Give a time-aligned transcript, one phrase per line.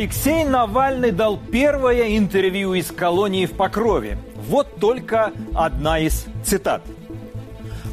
[0.00, 4.16] Алексей Навальный дал первое интервью из колонии в Покрове.
[4.48, 6.80] Вот только одна из цитат.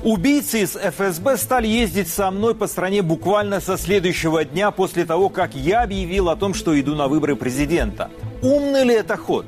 [0.06, 5.28] Убийцы из ФСБ стали ездить со мной по стране буквально со следующего дня после того,
[5.28, 8.10] как я объявил о том, что иду на выборы президента.
[8.42, 9.46] Умный ли это ход?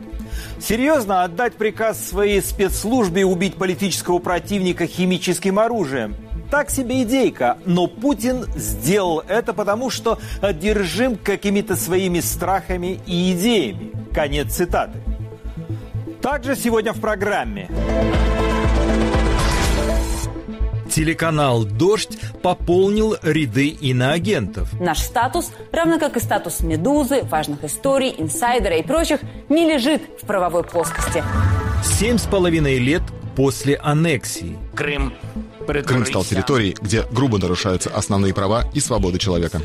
[0.60, 6.18] Серьезно отдать приказ своей спецслужбе убить политического противника химическим оружием?
[6.52, 13.92] Так себе идейка, но Путин сделал это потому, что одержим какими-то своими страхами и идеями.
[14.14, 15.00] Конец цитаты.
[16.22, 17.70] Также сегодня в программе.
[20.90, 24.74] Телеканал «Дождь» пополнил ряды иноагентов.
[24.82, 29.20] Наш статус, равно как и статус «Медузы», важных историй, инсайдера и прочих,
[29.50, 31.24] не лежит в правовой плоскости.
[31.84, 33.04] Семь с половиной лет
[33.36, 34.58] после аннексии.
[34.76, 35.14] Крым
[35.86, 39.62] Крым стал территорией, где грубо нарушаются основные права и свободы человека.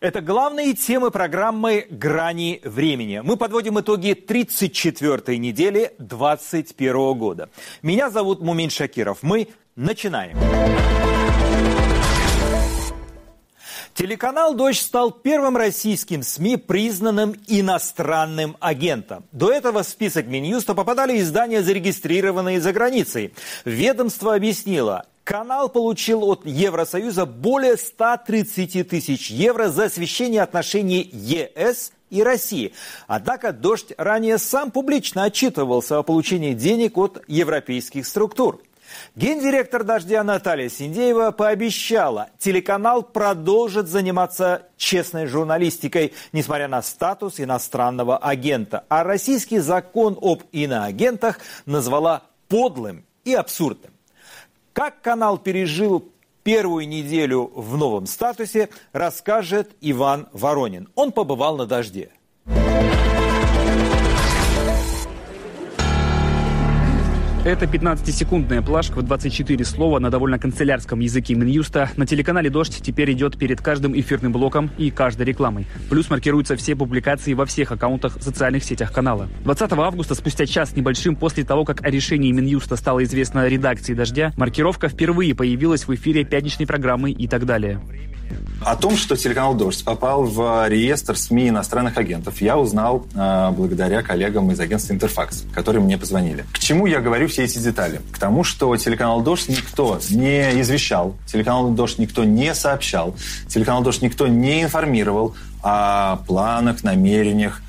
[0.00, 3.20] Это главные темы программы «Грани времени».
[3.24, 7.50] Мы подводим итоги 34-й недели 2021 года.
[7.82, 9.18] Меня зовут Мумин Шакиров.
[9.22, 10.36] Мы начинаем.
[13.98, 19.24] Телеканал «Дождь» стал первым российским СМИ, признанным иностранным агентом.
[19.32, 23.34] До этого в список Минюста попадали издания, зарегистрированные за границей.
[23.64, 32.22] Ведомство объяснило, Канал получил от Евросоюза более 130 тысяч евро за освещение отношений ЕС и
[32.22, 32.72] России.
[33.08, 38.62] Однако «Дождь» ранее сам публично отчитывался о получении денег от европейских структур.
[39.16, 48.84] Гендиректор «Дождя» Наталья Синдеева пообещала, телеканал продолжит заниматься честной журналистикой, несмотря на статус иностранного агента.
[48.88, 53.92] А российский закон об иноагентах назвала подлым и абсурдным.
[54.72, 56.10] Как канал пережил
[56.44, 60.88] первую неделю в новом статусе, расскажет Иван Воронин.
[60.94, 62.10] Он побывал на «Дожде».
[67.48, 71.88] Это 15-секундная плашка в 24 слова на довольно канцелярском языке Минюста.
[71.96, 75.64] На телеканале «Дождь» теперь идет перед каждым эфирным блоком и каждой рекламой.
[75.88, 79.30] Плюс маркируются все публикации во всех аккаунтах в социальных сетях канала.
[79.44, 84.30] 20 августа, спустя час небольшим после того, как о решении Минюста стало известно редакции «Дождя»,
[84.36, 87.80] маркировка впервые появилась в эфире пятничной программы и так далее.
[88.60, 94.02] О том, что телеканал «Дождь» попал в реестр СМИ иностранных агентов, я узнал э, благодаря
[94.02, 96.44] коллегам из агентства «Интерфакс», которые мне позвонили.
[96.52, 98.00] К чему я говорю все эти детали?
[98.12, 103.14] К тому, что телеканал «Дождь» никто не извещал, телеканал «Дождь» никто не сообщал,
[103.46, 107.62] телеканал «Дождь» никто не информировал о планах, намерениях,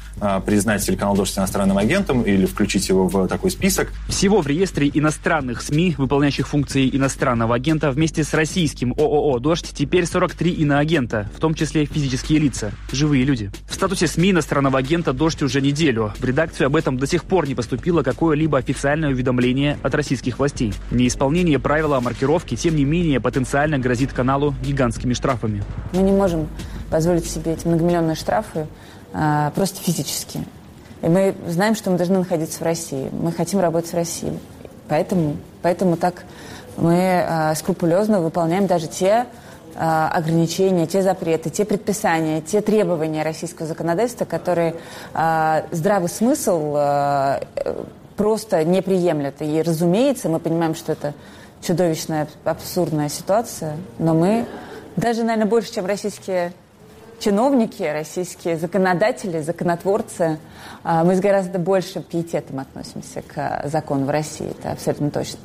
[0.46, 3.92] признать телеканал «Дождь» иностранным агентом или включить его в такой список.
[4.08, 10.06] Всего в реестре иностранных СМИ, выполняющих функции иностранного агента, вместе с российским ООО «Дождь» теперь
[10.06, 13.52] 43 иноагента, в том числе физические лица, живые люди.
[13.68, 16.14] В статусе СМИ иностранного агента «Дождь» уже неделю.
[16.20, 20.74] В редакцию об этом до сих пор не поступило какое-либо официальное уведомление от российских властей.
[20.92, 25.64] Неисполнение правила о маркировке, тем не менее, потенциально грозит каналу гигантскими штрафами.
[25.94, 26.48] Мы не можем
[26.90, 28.68] позволить себе эти многомиллионные штрафы а,
[29.56, 30.44] просто физически.
[31.02, 33.10] И мы знаем, что мы должны находиться в России.
[33.12, 34.38] Мы хотим работать в России.
[34.88, 36.26] Поэтому, поэтому так
[36.78, 39.26] мы а, скрупулезно выполняем даже те
[39.76, 44.76] а, ограничения, те запреты, те предписания, те требования российского законодательства, которые
[45.72, 46.76] здравый смысл
[48.18, 49.42] просто не приемлет.
[49.42, 51.14] И, разумеется, мы понимаем, что это
[51.62, 54.46] чудовищная, абсурдная ситуация, но мы
[54.98, 56.52] даже, наверное, больше, чем российские
[57.20, 60.40] чиновники, российские законодатели, законотворцы,
[60.84, 64.50] а, мы с гораздо большим пиететом относимся к закону в России.
[64.50, 65.40] Это абсолютно точно.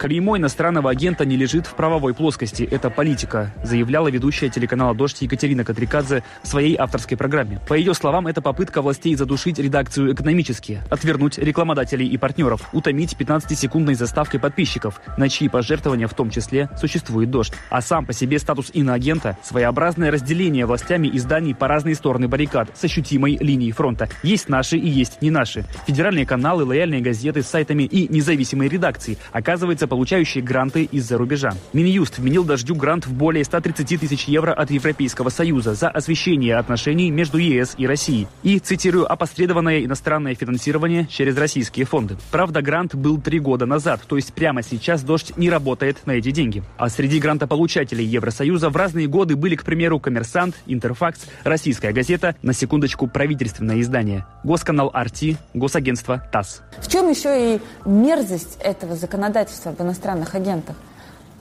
[0.00, 2.62] Клеймо иностранного агента не лежит в правовой плоскости.
[2.62, 7.60] Это политика, заявляла ведущая телеканала «Дождь» Екатерина Катрикадзе в своей авторской программе.
[7.68, 13.92] По ее словам, это попытка властей задушить редакцию экономически, отвернуть рекламодателей и партнеров, утомить 15-секундной
[13.92, 17.52] заставкой подписчиков, на чьи пожертвования в том числе существует «Дождь».
[17.68, 22.82] А сам по себе статус иноагента– своеобразное разделение властями изданий по разные стороны баррикад с
[22.84, 24.08] ощутимой линией фронта.
[24.22, 25.66] Есть наши и есть не наши.
[25.86, 31.52] Федеральные каналы, лояльные газеты с сайтами и независимые редакции, оказывается, получающие гранты из-за рубежа.
[31.74, 37.10] Минюст вменил «Дождю» грант в более 130 тысяч евро от Европейского Союза за освещение отношений
[37.10, 38.28] между ЕС и Россией.
[38.42, 42.16] И, цитирую, опосредованное иностранное финансирование через российские фонды.
[42.30, 46.30] Правда, грант был три года назад, то есть прямо сейчас «Дождь» не работает на эти
[46.30, 46.62] деньги.
[46.78, 52.52] А среди грантополучателей Евросоюза в разные годы были, к примеру, «Коммерсант», «Интерфакс», «Российская газета», на
[52.52, 56.62] секундочку, правительственное издание, Госканал «Арти», Госагентство «ТАСС».
[56.78, 60.76] В чем еще и мерзость этого законодательства об иностранных агентах.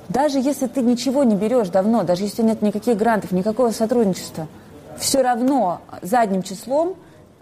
[0.08, 4.48] Даже если ты ничего не берешь давно, даже если нет никаких грантов, никакого сотрудничества,
[4.98, 6.96] все равно задним числом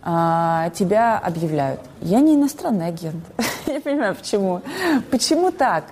[0.03, 1.79] а, тебя объявляют.
[2.01, 3.23] Я не иностранный агент.
[3.67, 4.61] Я понимаю, почему.
[5.09, 5.85] Почему так?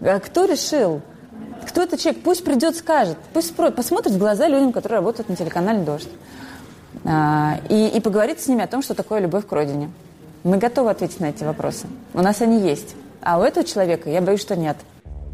[0.00, 1.00] А кто решил?
[1.68, 2.22] Кто этот человек?
[2.22, 3.16] Пусть придет, скажет.
[3.32, 6.08] Пусть посмотрит в глаза людям, которые работают на телеканале «Дождь».
[7.04, 9.90] А, и, и поговорит с ними о том, что такое любовь к родине.
[10.42, 11.86] Мы готовы ответить на эти вопросы.
[12.14, 12.96] У нас они есть.
[13.26, 14.76] А у этого человека, я боюсь, что нет.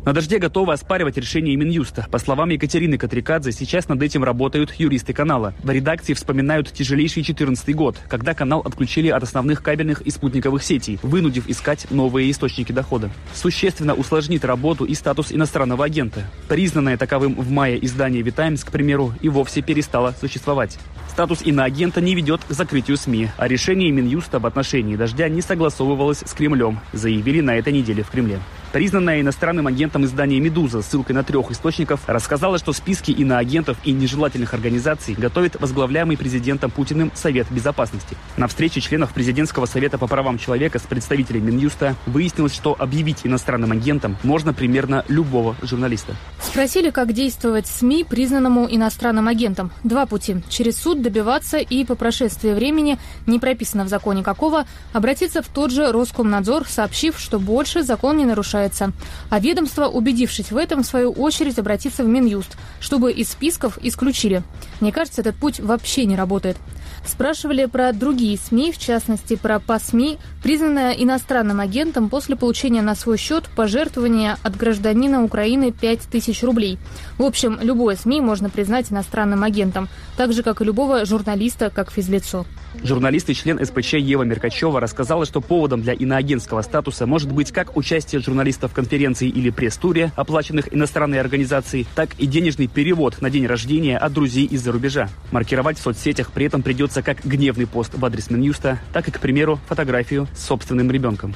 [0.07, 2.07] На «Дожде» готовы оспаривать решение Минюста.
[2.11, 5.53] По словам Екатерины Катрикадзе, сейчас над этим работают юристы канала.
[5.63, 10.99] В редакции вспоминают тяжелейший 2014 год, когда канал отключили от основных кабельных и спутниковых сетей,
[11.03, 13.11] вынудив искать новые источники дохода.
[13.35, 16.25] Существенно усложнит работу и статус иностранного агента.
[16.49, 20.79] Признанное таковым в мае издание «Витаймс», к примеру, и вовсе перестало существовать.
[21.13, 26.23] Статус иноагента не ведет к закрытию СМИ, а решение Минюста в отношении «Дождя» не согласовывалось
[26.25, 28.41] с Кремлем, заявили на этой неделе в Кремле.
[28.73, 34.55] Признанная иностранным агентом издание «Медуза» ссылкой на трех источников рассказала, что списки иноагентов и нежелательных
[34.55, 38.17] организаций готовит возглавляемый президентом Путиным Совет Безопасности.
[38.39, 43.73] На встрече членов Президентского совета по правам человека с представителями Минюста выяснилось, что объявить иностранным
[43.73, 46.17] агентом можно примерно любого журналиста.
[46.41, 49.71] Спросили, как действовать СМИ, признанному иностранным агентом.
[49.85, 50.37] Два пути.
[50.49, 54.65] Через суд добиваться и по прошествии времени, не прописано в законе какого,
[54.95, 58.93] обратиться в тот же Роскомнадзор, сообщив, что больше закон не нарушает продолжается.
[59.31, 64.43] А ведомство, убедившись в этом, в свою очередь обратится в Минюст, чтобы из списков исключили.
[64.81, 66.57] Мне кажется, этот путь вообще не работает.
[67.05, 73.19] Спрашивали про другие СМИ, в частности, про ПАСМИ, признанная иностранным агентом после получения на свой
[73.19, 76.79] счет пожертвования от гражданина Украины 5000 рублей.
[77.19, 81.91] В общем, любое СМИ можно признать иностранным агентом, так же, как и любого журналиста, как
[81.91, 82.47] физлицо.
[82.83, 87.77] Журналист и член СПЧ Ева Меркачева рассказала, что поводом для иноагентского статуса может быть как
[87.77, 93.47] участие журналистов в конференции или пресс-туре, оплаченных иностранной организацией, так и денежный перевод на день
[93.47, 95.09] рождения от друзей из-за рубежа.
[95.31, 99.21] Маркировать в соцсетях при этом придется как гневный пост в адрес Минюста, так и, к
[99.21, 101.35] примеру, фотографию с собственным ребенком.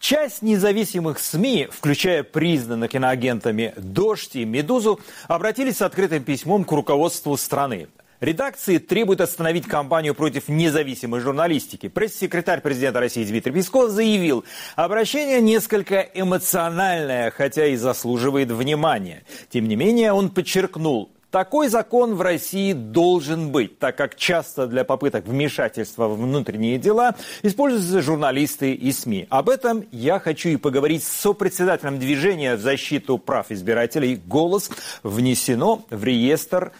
[0.00, 7.36] Часть независимых СМИ, включая признанных киноагентами «Дождь» и «Медузу», обратились с открытым письмом к руководству
[7.38, 7.86] страны.
[8.20, 11.88] Редакции требуют остановить кампанию против независимой журналистики.
[11.88, 14.44] Пресс-секретарь президента России Дмитрий Песков заявил,
[14.76, 19.24] обращение несколько эмоциональное, хотя и заслуживает внимания.
[19.50, 24.84] Тем не менее, он подчеркнул, такой закон в России должен быть, так как часто для
[24.84, 29.26] попыток вмешательства в внутренние дела используются журналисты и СМИ.
[29.30, 34.70] Об этом я хочу и поговорить с сопредседателем движения в защиту прав избирателей «Голос».
[35.02, 36.70] Внесено в реестр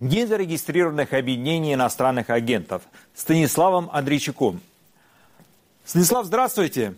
[0.00, 2.82] незарегистрированных объединений иностранных агентов
[3.14, 4.60] Станиславом Андрейчуком.
[5.84, 6.94] Станислав, здравствуйте.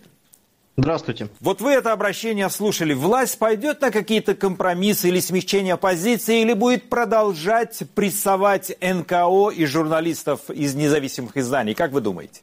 [0.78, 1.28] Здравствуйте.
[1.40, 2.92] Вот вы это обращение слушали.
[2.92, 10.50] Власть пойдет на какие-то компромиссы или смягчение позиции, или будет продолжать прессовать НКО и журналистов
[10.50, 11.74] из независимых изданий?
[11.74, 12.42] Как вы думаете?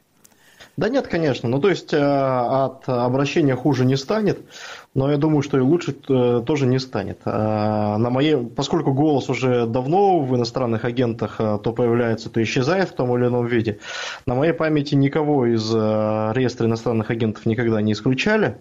[0.76, 1.48] Да нет, конечно.
[1.48, 4.40] Ну, то есть э, от обращения хуже не станет
[4.94, 7.18] но я думаю, что и лучше э, тоже не станет.
[7.24, 12.90] А, на моей, поскольку голос уже давно в иностранных агентах э, то появляется, то исчезает
[12.90, 13.80] в том или ином виде,
[14.24, 18.58] на моей памяти никого из э, реестра иностранных агентов никогда не исключали.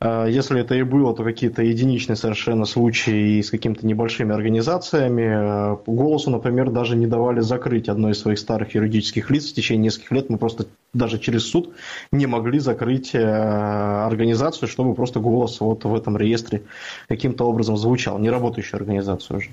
[0.00, 5.78] А, если это и было, то какие-то единичные совершенно случаи с какими-то небольшими организациями.
[5.86, 9.48] Голосу, например, даже не давали закрыть одно из своих старых юридических лиц.
[9.48, 11.74] В течение нескольких лет мы просто даже через суд
[12.10, 16.62] не могли закрыть организацию, чтобы просто голос вот в этом реестре
[17.08, 19.50] каким-то образом звучал, не работающую организацию уже.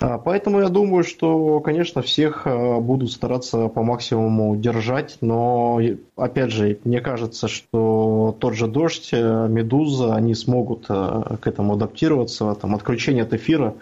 [0.00, 5.80] А, поэтому я думаю, что, конечно, всех а, будут стараться по максимуму держать, но,
[6.16, 11.74] опять же, мне кажется, что тот же «Дождь», э, «Медуза», они смогут э, к этому
[11.74, 12.54] адаптироваться.
[12.54, 13.74] Там, отключение от эфира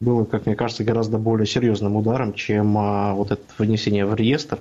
[0.00, 4.58] было, как мне кажется, гораздо более серьезным ударом, чем а, вот это внесение в реестр.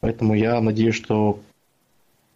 [0.00, 1.38] Поэтому я надеюсь, что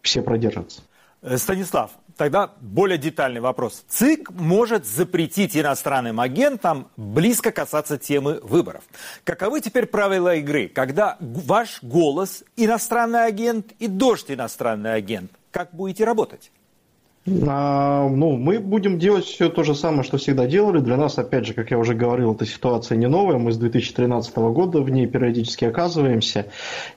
[0.01, 0.81] все продержатся.
[1.21, 3.83] Э, Станислав, тогда более детальный вопрос.
[3.87, 8.83] ЦИК может запретить иностранным агентам близко касаться темы выборов.
[9.23, 15.31] Каковы теперь правила игры, когда ваш голос иностранный агент и дождь иностранный агент?
[15.51, 16.51] Как будете работать?
[17.27, 20.79] А, ну, мы будем делать все то же самое, что всегда делали.
[20.79, 23.37] Для нас, опять же, как я уже говорил, эта ситуация не новая.
[23.37, 26.47] Мы с 2013 года в ней периодически оказываемся.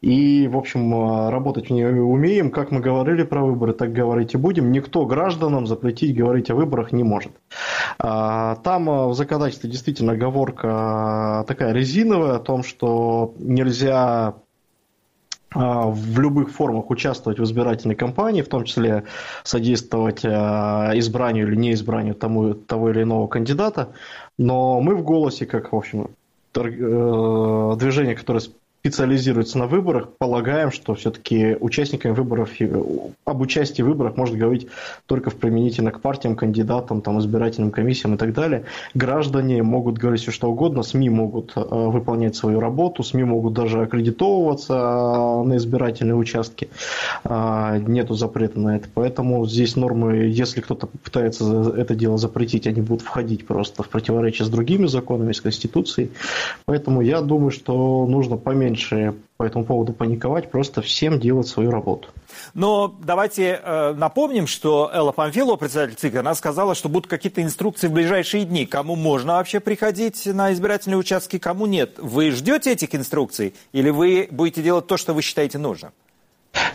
[0.01, 2.51] И, в общем, а, работать в ней умеем.
[2.51, 4.73] Как мы говорили про выборы, так говорить и будем.
[4.73, 7.33] Никто гражданам запретить говорить о выборах не может.
[7.99, 14.35] А, там а, в законодательстве действительно оговорка такая резиновая о том, что нельзя а,
[15.55, 19.05] в любых формах участвовать в избирательной кампании, в том числе
[19.45, 23.91] содействовать а, избранию или неизбранию тому, того или иного кандидата.
[24.37, 26.11] Но мы в «Голосе», как, в общем,
[26.55, 28.43] э, движение, которое
[28.85, 32.51] специализируется на выборах, полагаем, что все-таки участниками выборов,
[33.25, 34.69] об участии в выборах можно говорить
[35.07, 38.65] только в применительно к партиям, кандидатам, там, избирательным комиссиям и так далее.
[38.93, 43.81] Граждане могут говорить все что угодно, СМИ могут э, выполнять свою работу, СМИ могут даже
[43.81, 46.69] аккредитовываться э, на избирательные участки.
[47.25, 48.89] Э, нету запрета на это.
[48.93, 54.45] Поэтому здесь нормы, если кто-то пытается это дело запретить, они будут входить просто в противоречие
[54.45, 56.11] с другими законами, с Конституцией.
[56.67, 61.71] Поэтому я думаю, что нужно поменьше меньше по этому поводу паниковать, просто всем делать свою
[61.71, 62.09] работу.
[62.55, 67.89] Но давайте э, напомним, что Элла Памфилова, председатель ЦИК, она сказала, что будут какие-то инструкции
[67.89, 68.67] в ближайшие дни.
[68.67, 71.99] Кому можно вообще приходить на избирательные участки, кому нет.
[71.99, 75.93] Вы ждете этих инструкций или вы будете делать то, что вы считаете нужным?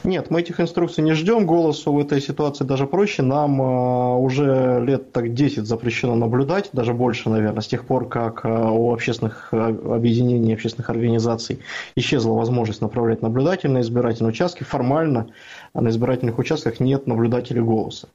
[0.04, 1.46] Нет, мы этих инструкций не ждем.
[1.46, 3.22] Голосу в этой ситуации даже проще.
[3.22, 8.46] Нам э, уже лет так 10 запрещено наблюдать, даже больше, наверное, с тех пор, как
[8.46, 11.60] э, у общественных э, объединений, общественных организаций
[11.96, 14.64] исчезла возможность направлять наблюдателей на избирательные участки.
[14.64, 15.28] Формально
[15.74, 18.08] на избирательных участках нет наблюдателей голоса.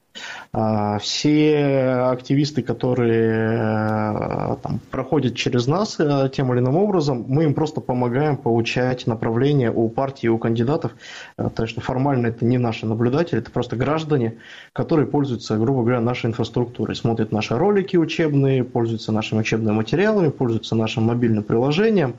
[0.53, 5.97] А, все активисты, которые там, проходят через нас
[6.33, 10.91] тем или иным образом, мы им просто помогаем получать направление у партии, у кандидатов.
[11.35, 14.35] Так что формально это не наши наблюдатели, это просто граждане,
[14.73, 20.75] которые пользуются, грубо говоря, нашей инфраструктурой, смотрят наши ролики учебные, пользуются нашими учебными материалами, пользуются
[20.75, 22.15] нашим мобильным приложением,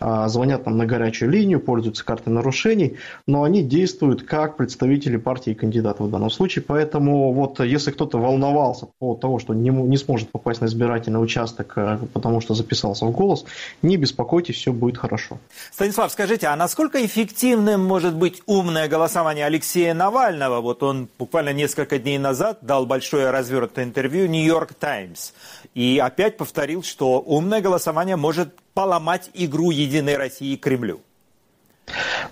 [0.00, 2.96] а, звонят нам на горячую линию, пользуются картой нарушений,
[3.26, 6.64] но они действуют как представители партии и кандидатов в данном случае.
[6.66, 11.72] Поэтому вот если кто-то волновался по того, что не, не сможет попасть на избирательный участок,
[11.76, 13.44] э, потому что записался в голос,
[13.82, 15.38] не беспокойтесь, все будет хорошо.
[15.72, 20.60] Станислав, скажите, а насколько эффективным может быть умное голосование Алексея Навального?
[20.60, 25.32] Вот он буквально несколько дней назад дал большое развернутое интервью «Нью-Йорк Таймс»
[25.74, 31.00] и опять повторил, что умное голосование может поломать игру «Единой России» Кремлю.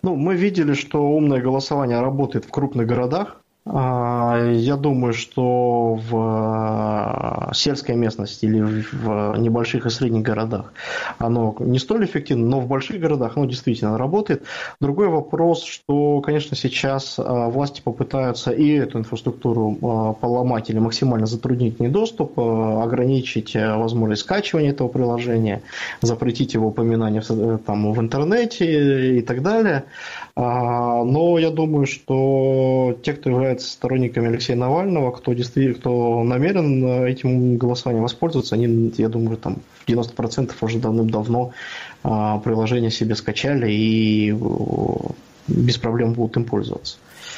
[0.02, 7.54] Ну, мы видели, что умное голосование работает в крупных городах, я думаю, что в э,
[7.54, 8.62] сельской местности или
[8.92, 10.72] в небольших и средних городах
[11.18, 14.44] оно не столь эффективно, но в больших городах оно действительно работает.
[14.80, 21.26] Другой вопрос, что, конечно, сейчас э, власти попытаются и эту инфраструктуру э, поломать или максимально
[21.26, 25.60] затруднить недоступ, ограничить возможность скачивания этого приложения,
[26.00, 27.20] запретить его упоминание
[27.66, 29.84] там, в интернете и так далее.
[30.42, 37.04] А, но я думаю, что те, кто является сторонниками Алексея Навального, кто действительно, кто намерен
[37.04, 41.52] этим голосованием воспользоваться, они, я думаю, там 90% уже давным-давно
[42.02, 44.35] а, приложение себе скачали и
[45.47, 46.97] без проблем будут им пользоваться.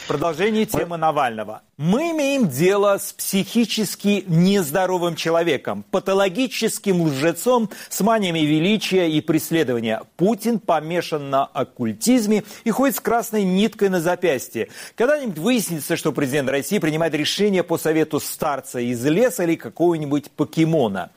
[0.09, 1.63] Продолжение темы Навального.
[1.77, 10.03] Мы имеем дело с психически нездоровым человеком, патологическим лжецом с маниями величия и преследования.
[10.17, 14.69] Путин помешан на оккультизме и ходит с красной ниткой на запястье.
[14.97, 21.11] Когда-нибудь выяснится, что президент России принимает решение по совету старца из леса или какого-нибудь покемона.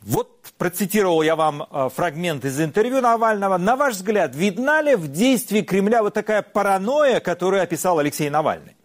[0.00, 3.56] Вот процитировал я вам э, фрагмент из интервью Навального.
[3.56, 8.76] На ваш взгляд, видна ли в действии Кремля вот такая паранойя, которую описал Алексей Навальный?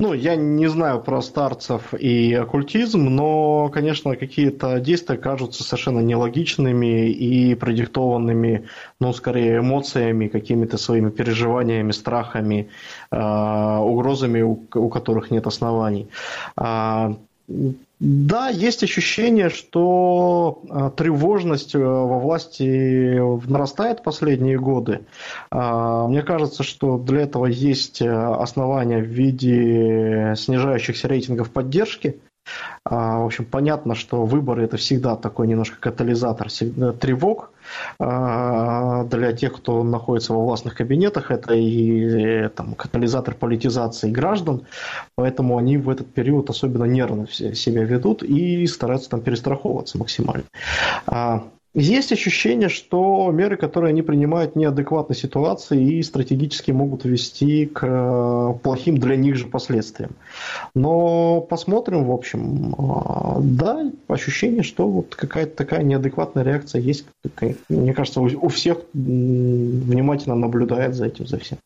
[0.00, 7.08] Ну, я не знаю про старцев и оккультизм, но, конечно, какие-то действия кажутся совершенно нелогичными
[7.10, 8.68] и продиктованными,
[9.00, 12.68] ну, скорее, эмоциями, какими-то своими переживаниями, страхами,
[13.10, 13.16] э,
[13.78, 16.08] угрозами, у, у которых нет оснований.
[18.00, 25.00] Да, есть ощущение, что а, тревожность э, во власти нарастает в последние годы.
[25.50, 32.20] А, мне кажется, что для этого есть э, основания в виде снижающихся рейтингов поддержки.
[32.84, 37.50] А, в общем, понятно, что выборы это всегда такой немножко катализатор тревог
[37.98, 41.30] для тех, кто находится во властных кабинетах.
[41.30, 44.66] Это и там, катализатор политизации граждан,
[45.14, 50.44] поэтому они в этот период особенно нервно себя ведут и стараются там перестраховываться максимально.
[51.74, 58.54] Есть ощущение, что меры, которые они принимают, неадекватны ситуации и стратегически могут вести к э,
[58.62, 60.12] плохим для них же последствиям.
[60.74, 67.04] Но посмотрим, в общем, э, да, ощущение, что вот какая-то такая неадекватная реакция есть.
[67.68, 71.58] Мне кажется, у всех внимательно наблюдает за этим, за всем.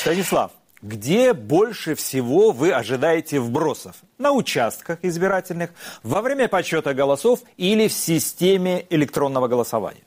[0.00, 0.52] Станислав,
[0.82, 3.96] где больше всего вы ожидаете вбросов?
[4.18, 5.70] На участках избирательных,
[6.02, 10.02] во время подсчета голосов или в системе электронного голосования?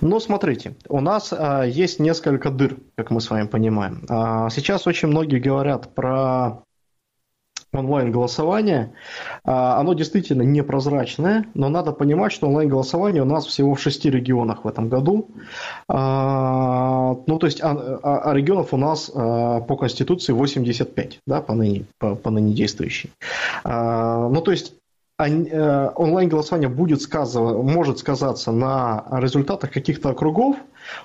[0.00, 4.04] Ну, смотрите, у нас а, есть несколько дыр, как мы с вами понимаем.
[4.08, 6.62] А, сейчас очень многие говорят про
[7.76, 8.92] онлайн-голосование.
[9.44, 14.64] А, оно действительно непрозрачное, но надо понимать, что онлайн-голосование у нас всего в шести регионах
[14.64, 15.28] в этом году.
[15.88, 17.70] А, ну, то есть, а,
[18.02, 23.10] а регионов у нас по Конституции 85, да, по ныне, по, по ныне действующей.
[23.64, 24.74] Ну, то есть,
[25.18, 30.56] Э, онлайн-голосование будет сказывать, может сказаться на результатах каких-то округов,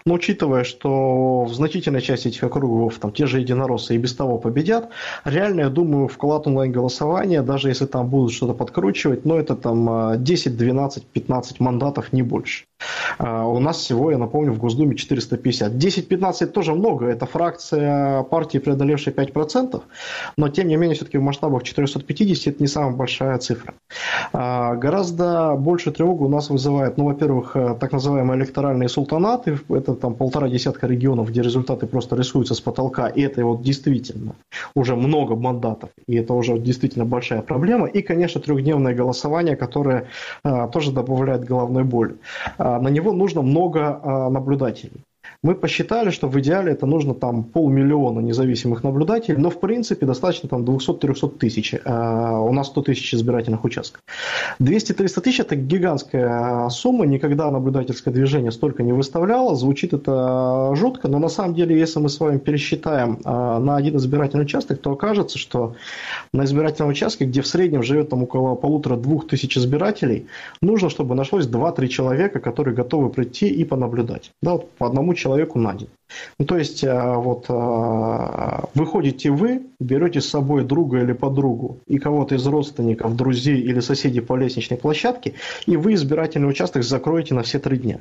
[0.06, 4.38] но учитывая, что в значительной части этих округов там те же единороссы и без того
[4.38, 4.90] победят,
[5.26, 10.58] реально, я думаю, вклад онлайн-голосования, даже если там будут что-то подкручивать, но это там 10,
[10.58, 12.66] 12, 15 мандатов, не больше.
[13.18, 15.74] А у нас всего, я напомню, в Госдуме 450.
[15.74, 19.82] 10-15 тоже много, это фракция партии, преодолевшая 5%,
[20.38, 23.74] но тем не менее, все-таки в масштабах 450 это не самая большая цифра.
[24.34, 29.94] А, гораздо больше тревогу у нас вызывает, ну, во-первых, э, так называемые электоральные султанаты, это
[29.96, 34.36] там полтора десятка регионов, где результаты просто рисуются с потолка, и это вот действительно
[34.75, 37.88] уже много мандатов, и это уже действительно большая проблема.
[37.88, 40.08] И, конечно, трехдневное голосование, которое
[40.44, 42.16] а, тоже добавляет головной боли.
[42.58, 45.01] А, на него нужно много а, наблюдателей.
[45.43, 50.48] Мы посчитали, что в идеале это нужно там полмиллиона независимых наблюдателей, но в принципе достаточно
[50.48, 51.74] там 200-300 тысяч.
[51.83, 54.03] А у нас 100 тысяч избирательных участков.
[54.60, 61.17] 200-300 тысяч– это гигантская сумма, никогда наблюдательское движение столько не выставляло, звучит это жутко, но
[61.17, 65.39] на самом деле, если мы с вами пересчитаем а, на один избирательный участок, то окажется,
[65.39, 65.75] что
[66.33, 70.27] на избирательном участке, где в среднем живет там около полутора-двух тысяч избирателей,
[70.62, 74.33] нужно, чтобы нашлось 2-3 человека, которые готовы прийти и понаблюдать.
[74.43, 75.90] Да, вот по одному человеку человеку на день.
[76.40, 82.00] Ну, то есть, э, вот, э, выходите вы, берете с собой друга или подругу и
[82.00, 85.34] кого-то из родственников, друзей или соседей по лестничной площадке,
[85.68, 88.00] и вы избирательный участок закроете на все три дня.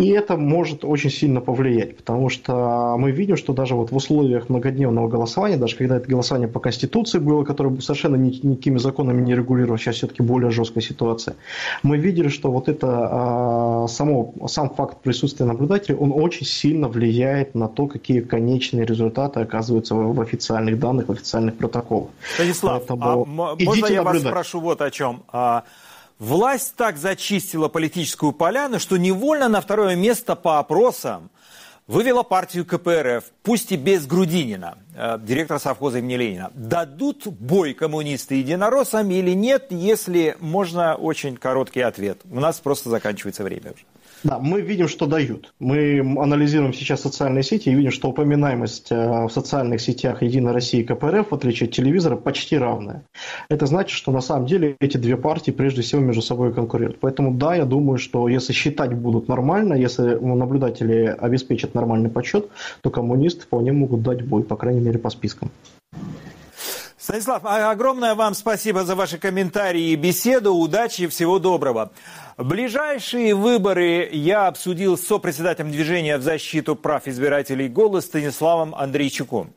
[0.00, 4.48] И это может очень сильно повлиять, потому что мы видим, что даже вот в условиях
[4.48, 9.76] многодневного голосования, даже когда это голосование по Конституции было, которое совершенно никакими законами не регулировано,
[9.76, 11.36] сейчас все-таки более жесткая ситуация,
[11.82, 17.54] мы видели, что вот это а, само, сам факт присутствия наблюдателей, он очень сильно влияет
[17.54, 22.08] на то, какие конечные результаты оказываются в, официальных данных, в официальных протоколах.
[22.36, 25.24] Станислав, Поэтому а можно я вас спрошу вот о чем?
[26.20, 31.30] Власть так зачистила политическую поляну, что невольно на второе место по опросам
[31.86, 36.50] вывела партию КПРФ, пусть и без Грудинина, э, директора совхоза имени Ленина.
[36.52, 42.20] Дадут бой коммунисты единороссам или нет, если можно очень короткий ответ.
[42.30, 43.84] У нас просто заканчивается время уже.
[44.22, 45.54] Да, мы видим, что дают.
[45.58, 50.80] Мы анализируем сейчас социальные сети и видим, что упоминаемость э, в социальных сетях Единой России
[50.80, 53.02] и КПРФ, в отличие от телевизора, почти равная.
[53.48, 57.00] Это значит, что на самом деле эти две партии прежде всего между собой конкурируют.
[57.00, 62.50] Поэтому да, я думаю, что если считать будут нормально, если наблюдатели обеспечат нормальный подсчет,
[62.82, 65.50] то коммунисты вполне могут дать бой, по крайней мере, по спискам.
[66.98, 70.52] Станислав, а огромное вам спасибо за ваши комментарии и беседу.
[70.52, 71.90] Удачи и всего доброго.
[72.40, 79.52] Ближайшие выборы я обсудил с сопредседателем движения в защиту прав избирателей «Голос» Станиславом Андрейчуком.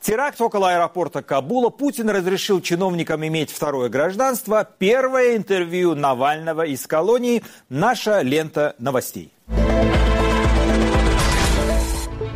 [0.00, 1.68] Теракт около аэропорта Кабула.
[1.68, 4.66] Путин разрешил чиновникам иметь второе гражданство.
[4.78, 7.44] Первое интервью Навального из колонии.
[7.68, 9.30] Наша лента новостей.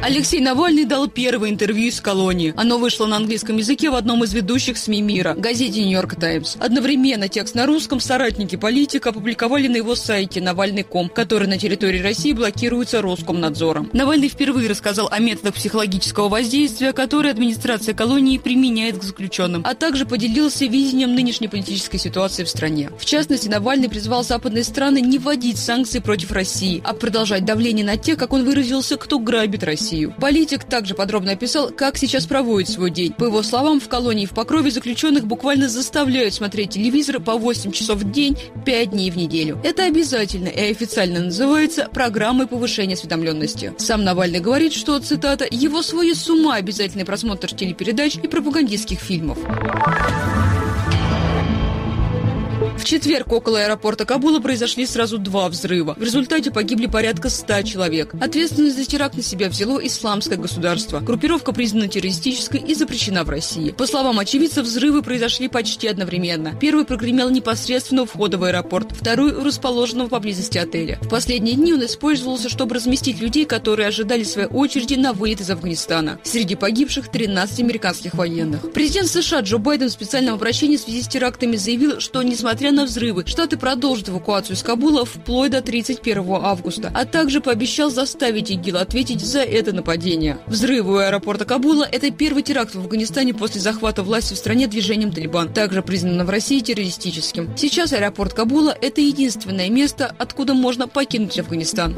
[0.05, 2.53] Алексей Навальный дал первое интервью из колонии.
[2.57, 6.57] Оно вышло на английском языке в одном из ведущих СМИ мира– газете «Нью-Йорк Таймс».
[6.59, 12.33] Одновременно текст на русском соратники политика опубликовали на его сайте Навальный.ком, который на территории России
[12.33, 13.91] блокируется Роскомнадзором.
[13.93, 20.05] Навальный впервые рассказал о методах психологического воздействия, которые администрация колонии применяет к заключенным, а также
[20.05, 22.91] поделился видением нынешней политической ситуации в стране.
[22.99, 27.97] В частности, Навальный призвал западные страны не вводить санкции против России, а продолжать давление на
[27.97, 29.92] тех, как он выразился, кто грабит Россию.
[29.93, 30.15] Россию.
[30.19, 33.13] Политик также подробно описал, как сейчас проводит свой день.
[33.13, 37.99] По его словам, в колонии в Покрове заключенных буквально заставляют смотреть телевизор по 8 часов
[37.99, 39.61] в день, 5 дней в неделю.
[39.63, 43.75] Это обязательно и официально называется программой повышения осведомленности.
[43.79, 49.39] Сам Навальный говорит, что, цитата, «его сводит с ума обязательный просмотр телепередач и пропагандистских фильмов».
[52.83, 55.95] В четверг около аэропорта Кабула произошли сразу два взрыва.
[55.97, 58.13] В результате погибли порядка ста человек.
[58.21, 60.99] Ответственность за теракт на себя взяло исламское государство.
[60.99, 63.71] Группировка признана террористической и запрещена в России.
[63.71, 66.57] По словам очевидцев, взрывы произошли почти одновременно.
[66.61, 70.99] Первый прогремел непосредственно у входа в аэропорт, второй у расположенного поблизости отеля.
[71.03, 75.51] В последние дни он использовался, чтобы разместить людей, которые ожидали своей очереди на вылет из
[75.51, 76.19] Афганистана.
[76.25, 78.73] Среди погибших 13 американских военных.
[78.73, 82.85] Президент США Джо Байден в специальном обращении в связи с терактами заявил, что, несмотря на
[82.85, 88.79] взрывы, Штаты продолжат эвакуацию из Кабула вплоть до 31 августа, а также пообещал заставить ИГИЛ
[88.79, 90.39] ответить за это нападение.
[90.47, 95.13] Взрывы у аэропорта Кабула– это первый теракт в Афганистане после захвата власти в стране движением
[95.13, 97.57] Талибан, также признанным в России террористическим.
[97.57, 101.97] Сейчас аэропорт Кабула– это единственное место, откуда можно покинуть Афганистан.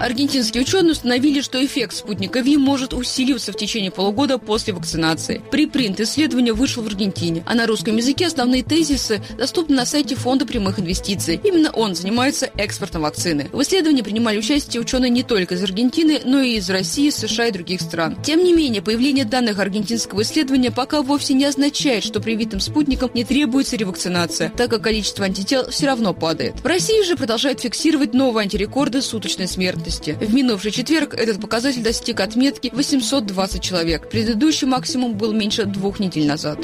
[0.00, 5.42] Аргентинские ученые установили, что эффект спутника ВИ может усиливаться в течение полугода после вакцинации.
[5.50, 10.46] Припринт исследования вышел в Аргентине, а на русском языке основные тезисы доступны на сайте Фонда
[10.46, 11.40] прямых инвестиций.
[11.44, 13.48] Именно он занимается экспортом вакцины.
[13.52, 17.52] В исследовании принимали участие ученые не только из Аргентины, но и из России, США и
[17.52, 18.16] других стран.
[18.22, 23.24] Тем не менее, появление данных аргентинского исследования пока вовсе не означает, что привитым спутникам не
[23.24, 26.60] требуется ревакцинация, так как количество антител все равно падает.
[26.60, 30.16] В России же продолжают фиксировать новые антирекорды суточной смертности смертности.
[30.24, 34.08] В минувший четверг этот показатель достиг отметки 820 человек.
[34.08, 36.58] Предыдущий максимум был меньше двух недель назад.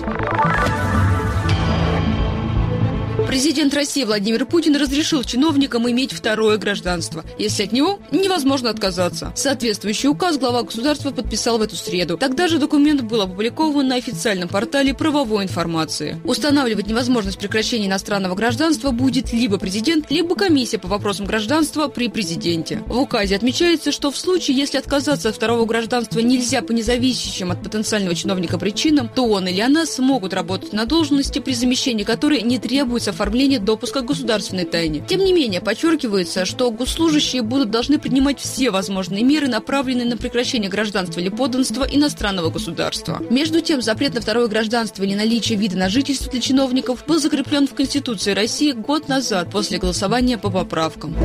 [3.29, 9.35] Президент России Владимир Путин разрешил чиновникам иметь второе гражданство, если от него невозможно отказаться.
[9.37, 12.17] Соответствующий указ глава государства подписал в эту среду.
[12.17, 16.19] Тогда же документ был опубликован на официальном портале правовой информации.
[16.25, 22.83] Устанавливать невозможность прекращения иностранного гражданства будет либо президент, либо комиссия по вопросам гражданства при президенте.
[22.87, 27.63] В указе отмечается, что в случае, если отказаться от второго гражданства нельзя по независящим от
[27.63, 32.59] потенциального чиновника причинам, то он или она смогут работать на должности, при замещении которой не
[32.59, 35.03] требуется оформления допуска к государственной тайне.
[35.07, 40.71] Тем не менее, подчеркивается, что госслужащие будут должны принимать все возможные меры, направленные на прекращение
[40.71, 43.21] гражданства или подданства иностранного государства.
[43.29, 47.67] Между тем, запрет на второе гражданство или наличие вида на жительство для чиновников был закреплен
[47.67, 51.17] в Конституции России год назад после голосования по поправкам.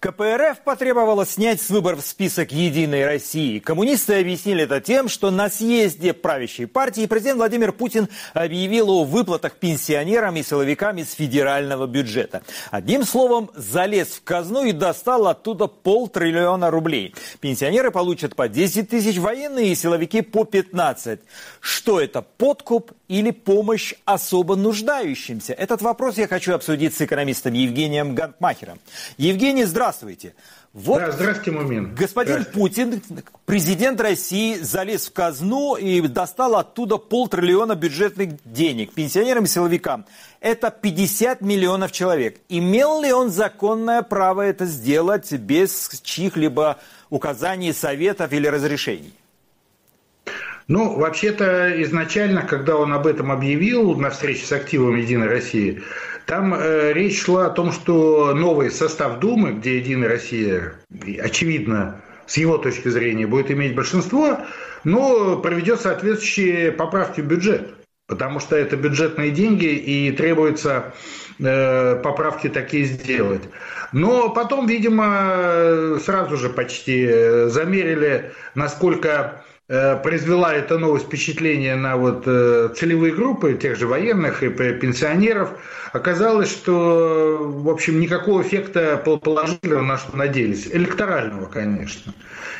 [0.00, 3.58] КПРФ потребовала снять с выборов список «Единой России».
[3.58, 9.56] Коммунисты объяснили это тем, что на съезде правящей партии президент Владимир Путин объявил о выплатах
[9.56, 12.40] пенсионерам и силовикам из федерального бюджета.
[12.70, 17.14] Одним словом, залез в казну и достал оттуда полтриллиона рублей.
[17.40, 21.20] Пенсионеры получат по 10 тысяч, военные и силовики по 15.
[21.60, 25.52] Что это, подкуп или помощь особо нуждающимся?
[25.52, 28.78] Этот вопрос я хочу обсудить с экономистом Евгением Гантмахером.
[29.18, 30.34] Евгений, здравствуйте.
[30.72, 31.94] Вот да, здравствуйте, Мумин.
[31.94, 33.02] Господин Путин,
[33.44, 40.06] президент России, залез в казну и достал оттуда полтриллиона бюджетных денег пенсионерам и силовикам.
[40.40, 42.40] Это 50 миллионов человек.
[42.48, 46.78] Имел ли он законное право это сделать без чьих-либо
[47.10, 49.12] указаний, советов или разрешений?
[50.70, 55.82] Ну, вообще-то изначально, когда он об этом объявил на встрече с активом «Единой России»,
[56.26, 60.74] там э, речь шла о том, что новый состав Думы, где «Единая Россия»,
[61.18, 64.38] очевидно, с его точки зрения, будет иметь большинство,
[64.84, 67.74] но проведет соответствующие поправки в бюджет.
[68.06, 70.94] Потому что это бюджетные деньги и требуется
[71.40, 73.42] э, поправки такие сделать.
[73.90, 79.42] Но потом, видимо, сразу же почти э, замерили, насколько
[80.02, 85.50] произвела эта новость впечатление на вот э, целевые группы тех же военных и пенсионеров,
[85.92, 92.12] оказалось, что, в общем, никакого эффекта положительного, на что надеялись, электорального, конечно,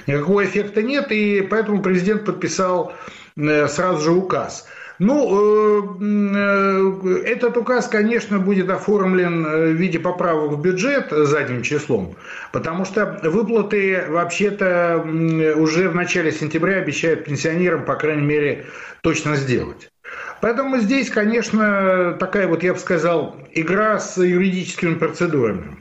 [0.07, 2.93] никакого эффекта нет, и поэтому президент подписал
[3.37, 4.69] э, сразу же указ–
[5.01, 11.63] ну, э, э, этот указ, конечно, будет оформлен э, в виде поправок в бюджет задним
[11.63, 12.17] числом,
[12.53, 15.03] потому что выплаты вообще-то
[15.57, 18.67] уже в начале сентября обещают пенсионерам, по крайней мере,
[19.01, 19.89] точно сделать.
[20.43, 25.79] Поэтому здесь, конечно, такая вот, я бы сказал, игра с юридическими процедурами.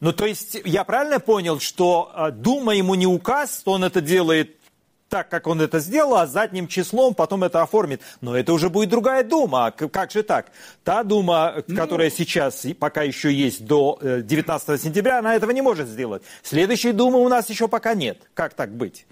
[0.00, 4.57] Ну, то есть, я правильно понял, что Дума ему не указ, он это делает
[5.08, 8.02] так, как он это сделал, а задним числом потом это оформит.
[8.20, 9.70] Но это уже будет другая дума.
[9.70, 10.46] Как же так?
[10.84, 11.76] Та дума, ну...
[11.76, 16.22] которая сейчас пока еще есть до 19 э, сентября, она этого не может сделать.
[16.42, 18.18] Следующей думы у нас еще пока нет.
[18.34, 19.06] Как так быть?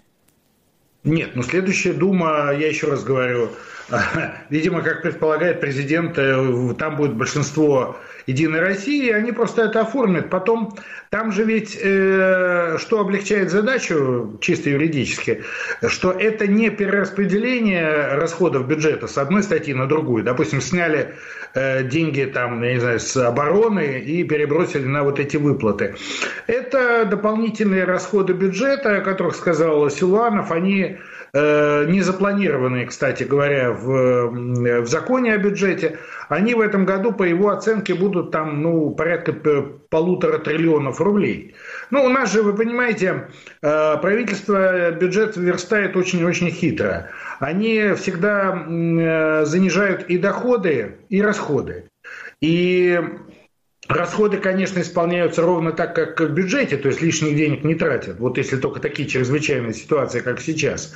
[1.04, 3.50] Нет, ну следующая дума, я еще раз говорю,
[4.50, 7.96] видимо, как предполагает президент, э, там будет большинство
[8.26, 10.28] Единой России, они просто это оформят.
[10.28, 10.76] Потом,
[11.10, 15.44] там же ведь, э, что облегчает задачу чисто юридически,
[15.86, 20.24] что это не перераспределение расходов бюджета с одной статьи на другую.
[20.24, 21.14] Допустим, сняли
[21.54, 25.94] э, деньги там, я не знаю, с обороны и перебросили на вот эти выплаты.
[26.48, 30.98] Это дополнительные расходы бюджета, о которых сказал Силуанов, они
[31.34, 34.30] не запланированные, кстати говоря, в,
[34.82, 39.32] в законе о бюджете, они в этом году, по его оценке, будут там, ну, порядка
[39.88, 41.54] полутора триллионов рублей.
[41.90, 43.28] Ну, у нас же, вы понимаете,
[43.62, 47.10] э, правительство бюджет верстает очень-очень хитро.
[47.38, 51.88] Они всегда э, занижают и доходы, и расходы.
[52.40, 53.00] И
[53.88, 58.36] Расходы, конечно, исполняются ровно так, как в бюджете, то есть лишних денег не тратят, вот
[58.36, 60.92] если только такие чрезвычайные ситуации, как сейчас.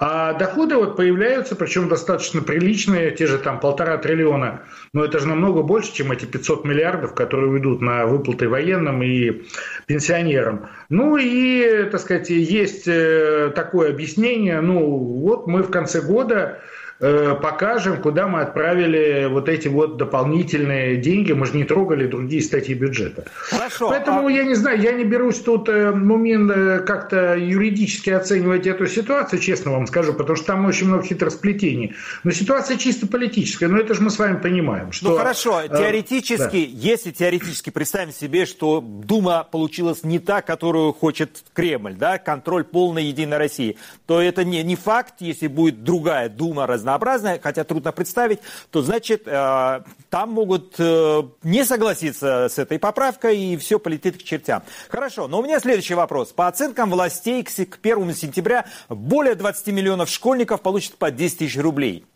[0.00, 5.28] А доходы вот появляются, причем достаточно приличные, те же там полтора триллиона, но это же
[5.28, 9.44] намного больше, чем эти 500 миллиардов, которые уйдут на выплаты военным и
[9.86, 10.68] пенсионерам.
[10.90, 16.60] Ну и, так сказать, есть э, такое объяснение, ну вот мы в конце года
[16.98, 21.32] покажем, куда мы отправили вот эти вот дополнительные деньги.
[21.32, 23.24] Мы же не трогали другие статьи бюджета.
[23.34, 23.88] Хорошо.
[23.88, 24.32] Поэтому а...
[24.32, 29.40] я не знаю, я не берусь тут, э, Мумин, э, как-то юридически оценивать эту ситуацию,
[29.40, 31.94] честно вам скажу, потому что там очень много хитросплетений.
[32.24, 34.92] Но ситуация чисто политическая, но это же мы с вами понимаем.
[34.92, 36.88] Что, ну хорошо, теоретически, э, да.
[36.88, 43.04] если теоретически представим себе, что Дума получилась не та, которую хочет Кремль, да, контроль полной
[43.04, 47.92] Единой России, то это не, не факт, если будет другая Дума, раз разнообразная, хотя трудно
[47.92, 48.38] представить,
[48.70, 54.22] то значит э, там могут э, не согласиться с этой поправкой и все полетит к
[54.22, 54.62] чертям.
[54.88, 56.32] Хорошо, но у меня следующий вопрос.
[56.32, 62.06] По оценкам властей к 1 сентября более 20 миллионов школьников получат по 10 тысяч рублей.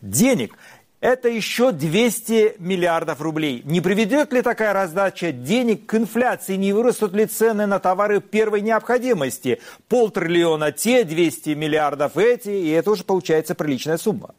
[0.00, 0.56] Денег
[1.00, 3.62] это еще 200 миллиардов рублей.
[3.64, 6.56] Не приведет ли такая раздача денег к инфляции?
[6.56, 9.60] Не вырастут ли цены на товары первой необходимости?
[9.88, 14.34] Полтриллиона те, 200 миллиардов эти, и это уже получается приличная сумма.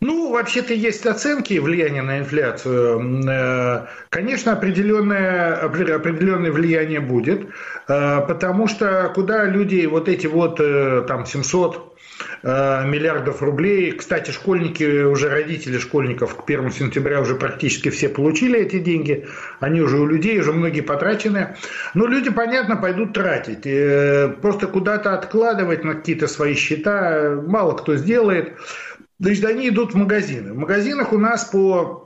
[0.00, 3.26] Ну, вообще-то есть оценки влияния на инфляцию.
[3.26, 7.48] Э, конечно, определенное, определенное влияние будет,
[7.88, 11.95] э, потому что куда люди вот эти вот э, там 700
[12.42, 13.92] миллиардов рублей.
[13.92, 19.26] Кстати, школьники, уже родители школьников к 1 сентября уже практически все получили эти деньги.
[19.60, 21.56] Они уже у людей, уже многие потрачены.
[21.94, 23.62] Но люди, понятно, пойдут тратить.
[24.40, 28.52] Просто куда-то откладывать на какие-то свои счета мало кто сделает.
[29.18, 30.52] Значит, они идут в магазины.
[30.52, 32.05] В магазинах у нас по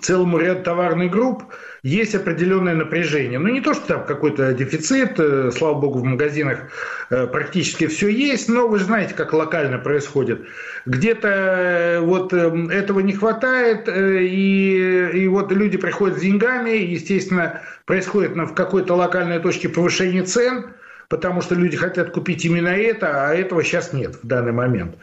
[0.00, 1.44] целому ряду товарных групп
[1.82, 3.38] есть определенное напряжение.
[3.38, 6.70] Ну, не то, что там какой-то дефицит, э, слава богу, в магазинах
[7.10, 10.42] э, практически все есть, но вы знаете, как локально происходит.
[10.86, 18.32] Где-то э, вот этого не хватает, и, и вот люди приходят с деньгами, естественно, происходит
[18.32, 20.66] в какой-то локальной точке повышение цен–
[21.12, 24.96] потому что люди хотят купить именно это, а этого сейчас нет в данный момент.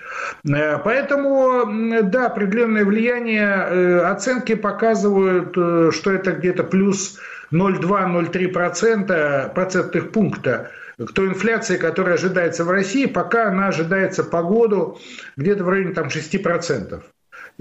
[0.43, 7.19] Э, поэтому, да, определенное влияние, э, оценки показывают, э, что это где-то плюс
[7.51, 14.97] 0,2-0,3% процентных пункта к той инфляции, которая ожидается в России, пока она ожидается по году
[15.37, 17.03] где-то в районе там, 6%.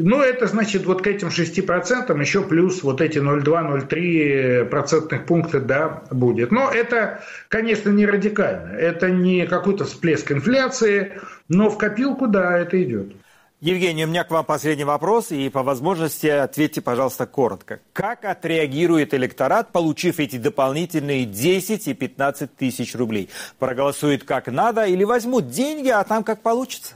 [0.01, 6.05] Ну, это значит вот к этим 6% еще плюс вот эти 0,2-0,3 процентных пункта, да,
[6.13, 6.53] будет.
[6.53, 8.77] Но это, конечно, не радикально.
[8.77, 13.13] Это не какой-то всплеск инфляции, но в копилку, да, это идет.
[13.61, 17.81] Евгений, у меня к вам последний вопрос, и по возможности ответьте, пожалуйста, коротко.
[17.93, 23.31] Как отреагирует электорат, получив эти дополнительные 10 и 15 тысяч рублей?
[23.59, 26.95] Проголосует как надо или возьмут деньги, а там как получится?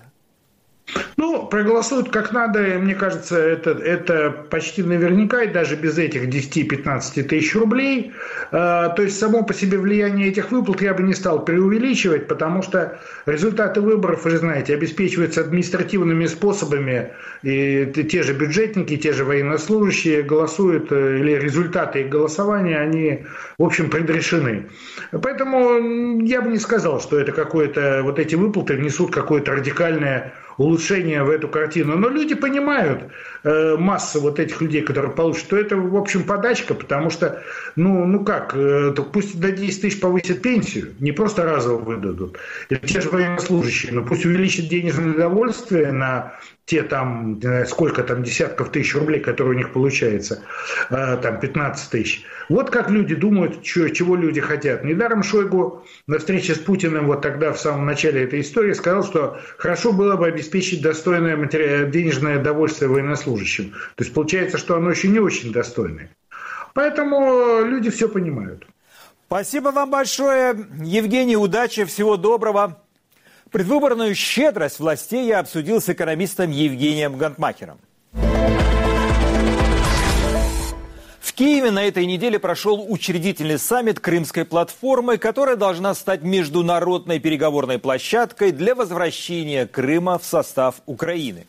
[1.16, 7.22] Ну, проголосуют как надо, мне кажется, это, это почти наверняка, и даже без этих 10-15
[7.22, 8.12] тысяч рублей.
[8.50, 12.62] Э, то есть, само по себе влияние этих выплат я бы не стал преувеличивать, потому
[12.62, 17.10] что результаты выборов, вы же знаете, обеспечиваются административными способами,
[17.42, 23.24] и те же бюджетники, те же военнослужащие голосуют, э, или результаты их голосования, они,
[23.58, 24.66] в общем, предрешены.
[25.10, 31.22] Поэтому я бы не сказал, что это какое-то, вот эти выплаты несут какое-то радикальное улучшения
[31.22, 31.96] в эту картину.
[31.96, 33.10] Но люди понимают,
[33.44, 37.42] э, масса вот этих людей, которые получат, что это, в общем, подачка, потому что,
[37.76, 42.38] ну, ну как, э, то пусть до 10 тысяч повысят пенсию, не просто разово выдадут.
[42.68, 46.34] Или те же военнослужащие, но пусть увеличат денежное удовольствие на
[46.64, 50.42] те там, сколько там десятков тысяч рублей, которые у них получается,
[50.90, 52.24] э, там 15 тысяч.
[52.48, 54.84] Вот как люди думают, чего люди хотят.
[54.84, 59.40] Недаром Шойгу на встрече с Путиным вот тогда в самом начале этой истории сказал, что
[59.58, 61.36] хорошо было бы обеспечить достойное
[61.86, 63.72] денежное удовольствие военнослужащим.
[63.96, 66.10] То есть получается, что оно еще не очень достойное.
[66.74, 68.66] Поэтому люди все понимают.
[69.26, 72.82] Спасибо вам большое, Евгений, удачи, всего доброго.
[73.52, 77.78] Предвыборную щедрость властей я обсудил с экономистом Евгением Гантмахером.
[81.20, 87.78] В Киеве на этой неделе прошел учредительный саммит Крымской платформы, которая должна стать международной переговорной
[87.78, 91.46] площадкой для возвращения Крыма в состав Украины.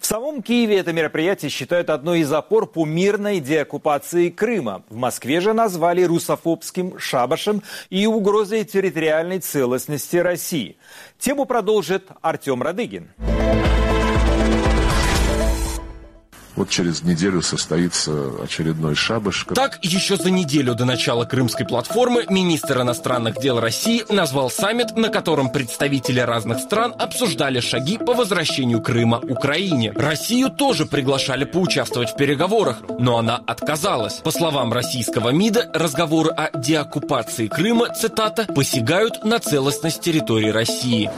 [0.00, 4.84] В самом Киеве это мероприятие считают одной из опор по мирной деоккупации Крыма.
[4.88, 10.76] В Москве же назвали русофобским шабашем и угрозой территориальной целостности России.
[11.18, 13.10] Тему продолжит Артем Радыгин.
[16.56, 19.46] Вот через неделю состоится очередной шабаш.
[19.54, 25.10] Так, еще за неделю до начала Крымской платформы министр иностранных дел России назвал саммит, на
[25.10, 29.92] котором представители разных стран обсуждали шаги по возвращению Крыма Украине.
[29.94, 34.14] Россию тоже приглашали поучаствовать в переговорах, но она отказалась.
[34.14, 41.10] По словам российского МИДа, разговоры о деоккупации Крыма, цитата, «посягают на целостность территории России».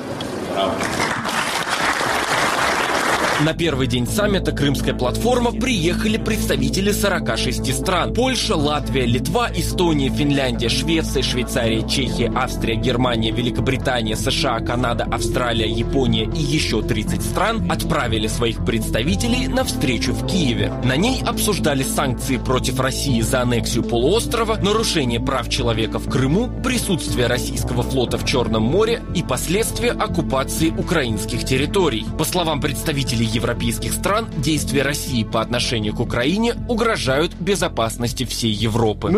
[3.44, 8.12] На первый день саммита «Крымская платформа» приехали представители 46 стран.
[8.12, 16.24] Польша, Латвия, Литва, Эстония, Финляндия, Швеция, Швейцария, Чехия, Австрия, Германия, Великобритания, США, Канада, Австралия, Япония
[16.24, 20.72] и еще 30 стран отправили своих представителей на встречу в Киеве.
[20.82, 27.28] На ней обсуждали санкции против России за аннексию полуострова, нарушение прав человека в Крыму, присутствие
[27.28, 32.04] российского флота в Черном море и последствия оккупации украинских территорий.
[32.18, 39.08] По словам представителей европейских стран действия России по отношению к Украине угрожают безопасности всей Европы.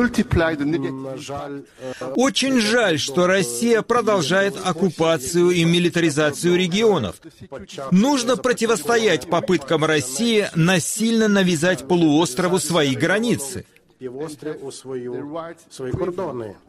[2.16, 7.16] Очень жаль, что Россия продолжает оккупацию и милитаризацию регионов.
[7.90, 13.64] Нужно противостоять попыткам России насильно навязать полуострову свои границы.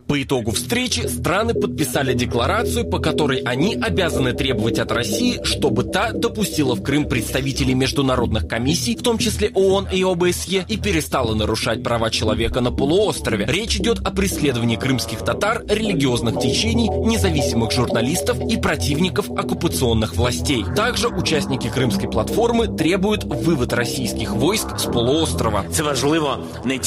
[0.08, 6.12] По итогу встречи страны подписали декларацию, по которой они обязаны требовать от России, чтобы та
[6.12, 11.82] допустила в Крым представителей международных комиссий, в том числе ООН и ОБСЕ, и перестала нарушать
[11.84, 13.46] права человека на полуострове.
[13.48, 20.66] Речь идет о преследовании крымских татар, религиозных течений, независимых журналистов и противников оккупационных властей.
[20.76, 25.64] Также участники Крымской платформы требуют вывод российских войск с полуострова.
[25.72, 26.78] Это важливо не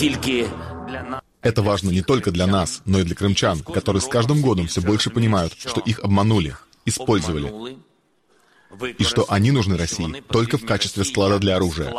[0.43, 4.67] только это важно не только для нас, но и для крымчан, которые с каждым годом
[4.67, 7.77] все больше понимают, что их обманули, использовали,
[8.99, 11.95] и что они нужны России только в качестве склада для оружия.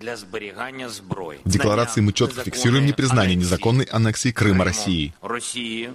[0.00, 5.12] В декларации мы четко фиксируем непризнание незаконной аннексии Крыма Россией.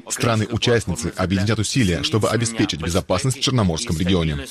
[0.07, 4.47] Страны-участницы объединят усилия, чтобы обеспечить безопасность в Черноморском регионе.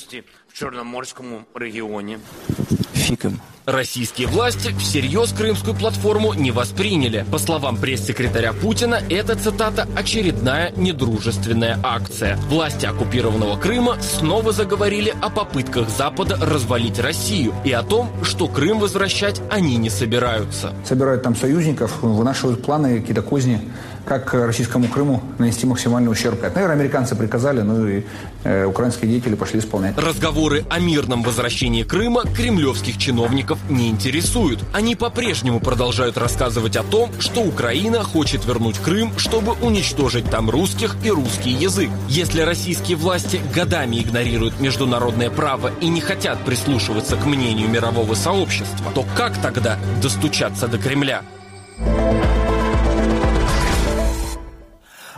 [2.93, 3.41] Фиком.
[3.65, 7.23] Российские власти всерьез крымскую платформу не восприняли.
[7.31, 12.37] По словам пресс-секретаря Путина, это, цитата, очередная недружественная акция.
[12.47, 18.79] Власти оккупированного Крыма снова заговорили о попытках Запада развалить Россию и о том, что Крым
[18.79, 20.73] возвращать они не собираются.
[20.85, 23.61] Собирают там союзников, вынашивают планы, какие-то козни
[24.09, 26.43] как российскому Крыму нанести максимальный ущерб.
[26.43, 28.03] Это, наверное, американцы приказали, ну и
[28.43, 29.95] э, украинские деятели пошли исполнять.
[29.97, 34.63] Разговоры о мирном возвращении Крыма кремлевских чиновников не интересуют.
[34.73, 40.95] Они по-прежнему продолжают рассказывать о том, что Украина хочет вернуть Крым, чтобы уничтожить там русских
[41.03, 41.91] и русский язык.
[42.09, 48.91] Если российские власти годами игнорируют международное право и не хотят прислушиваться к мнению мирового сообщества,
[48.95, 51.21] то как тогда достучаться до Кремля?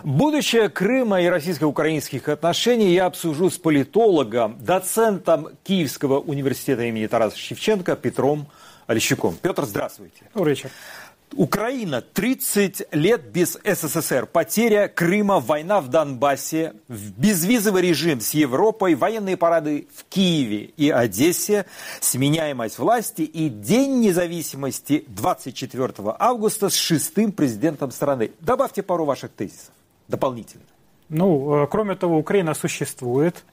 [0.03, 7.95] Будущее Крыма и российско-украинских отношений я обсужу с политологом, доцентом Киевского университета имени Тараса Шевченко
[7.95, 8.47] Петром
[8.87, 9.37] Олещуком.
[9.41, 10.23] Петр, здравствуйте.
[10.33, 10.71] Добрый вечер.
[11.35, 14.25] Украина 30 лет без СССР.
[14.25, 21.65] Потеря Крыма, война в Донбассе, безвизовый режим с Европой, военные парады в Киеве и Одессе,
[22.01, 28.31] сменяемость власти и День независимости 24 августа с шестым президентом страны.
[28.41, 29.71] Добавьте пару ваших тезисов
[30.11, 30.65] дополнительно?
[31.09, 33.43] Ну, э, кроме того, Украина существует.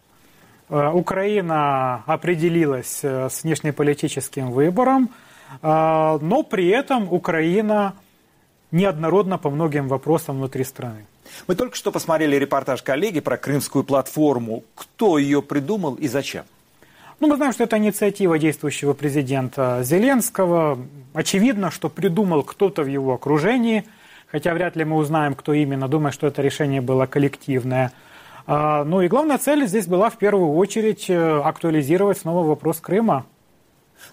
[0.69, 5.11] Э, Украина определилась э, с внешнеполитическим выбором,
[5.63, 7.95] но при этом Украина
[8.71, 11.07] неоднородна по многим вопросам внутри страны.
[11.47, 14.63] Мы только что посмотрели репортаж коллеги про крымскую платформу.
[14.75, 16.45] Кто ее придумал и зачем?
[17.19, 20.79] Ну, мы знаем, что это инициатива действующего президента Зеленского.
[21.15, 23.85] Очевидно, что придумал кто-то в его окружении–
[24.31, 25.89] хотя вряд ли мы узнаем, кто именно.
[25.89, 27.93] Думаю, что это решение было коллективное.
[28.47, 33.27] А, ну и главная цель здесь была в первую очередь э, актуализировать снова вопрос Крыма.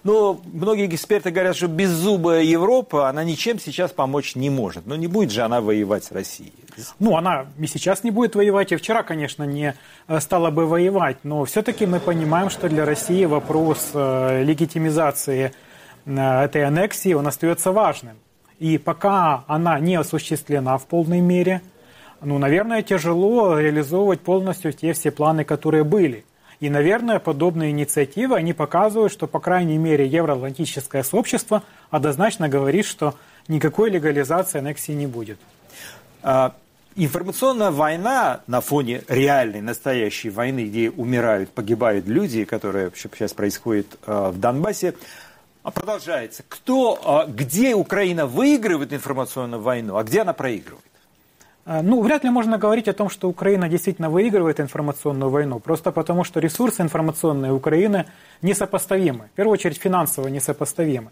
[0.02, 4.86] Но многие эксперты говорят, что беззубая Европа, она ничем сейчас помочь не может.
[4.86, 6.52] Но не будет же она воевать с Россией.
[6.98, 9.74] Ну, она и сейчас не будет воевать, и вчера, конечно, не
[10.08, 11.18] э, стала бы воевать.
[11.22, 15.52] Но все-таки мы понимаем, что для России вопрос э, легитимизации
[16.04, 18.16] этой аннексии, он остается важным.
[18.58, 21.60] И пока она не осуществлена в полной мере,
[22.22, 26.24] ну, наверное, тяжело реализовывать полностью те все планы, которые были.
[26.60, 33.14] И, наверное, подобные инициативы, они показывают, что, по крайней мере, евроатлантическое сообщество однозначно говорит, что
[33.46, 35.38] никакой легализации аннексии не будет.
[36.22, 36.54] А,
[36.96, 44.30] информационная война на фоне реальной, настоящей войны, где умирают, погибают люди, которая сейчас происходит а,
[44.30, 44.94] в Донбассе,
[45.70, 46.44] продолжается.
[46.48, 50.84] Кто, а, где Украина выигрывает информационную войну, а где она проигрывает?
[51.64, 55.90] А, ну, вряд ли можно говорить о том, что Украина действительно выигрывает информационную войну, просто
[55.90, 58.06] потому что ресурсы информационные Украины
[58.40, 59.28] несопоставимы.
[59.32, 61.10] В первую очередь финансово несопоставимы.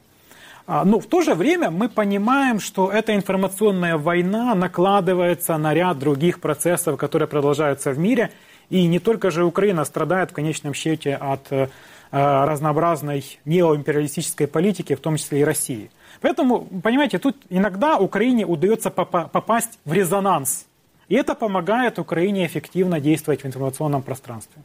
[0.66, 5.98] А, но в то же время мы понимаем, что эта информационная война накладывается на ряд
[5.98, 8.30] других процессов, которые продолжаются в мире.
[8.70, 11.68] И не только же Украина страдает в конечном счете от э,
[12.14, 15.90] разнообразной неоимпериалистической политики, в том числе и России.
[16.20, 20.66] Поэтому, понимаете, тут иногда Украине удается попасть в резонанс.
[21.08, 24.62] И это помогает Украине эффективно действовать в информационном пространстве.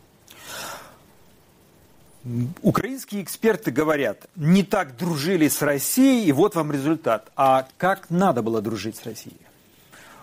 [2.62, 7.32] Украинские эксперты говорят, не так дружили с Россией, и вот вам результат.
[7.36, 9.38] А как надо было дружить с Россией?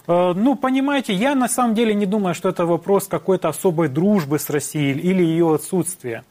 [0.07, 4.39] Э, ну, понимаете, я на самом деле не думаю, что это вопрос какой-то особой дружбы
[4.39, 6.25] с Россией или ее отсутствия.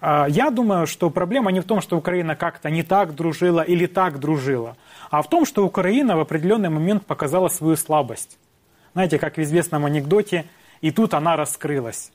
[0.00, 3.86] Э, я думаю, что проблема не в том, что Украина как-то не так дружила или
[3.86, 4.76] так дружила,
[5.10, 8.38] а в том, что Украина в определенный момент показала свою слабость.
[8.94, 10.44] Знаете, как в известном анекдоте,
[10.80, 12.12] и тут она раскрылась.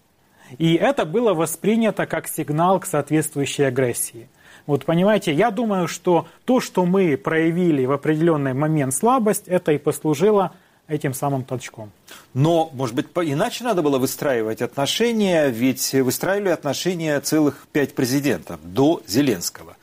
[0.58, 4.30] И это было воспринято как сигнал к соответствующей агрессии.
[4.66, 9.78] Вот понимаете, я думаю, что то, что мы проявили в определенный момент слабость, это и
[9.78, 10.52] послужило
[10.88, 11.92] этим самым толчком.
[12.34, 19.02] Но, может быть, иначе надо было выстраивать отношения, ведь выстраивали отношения целых пять президентов до
[19.08, 19.76] Зеленского.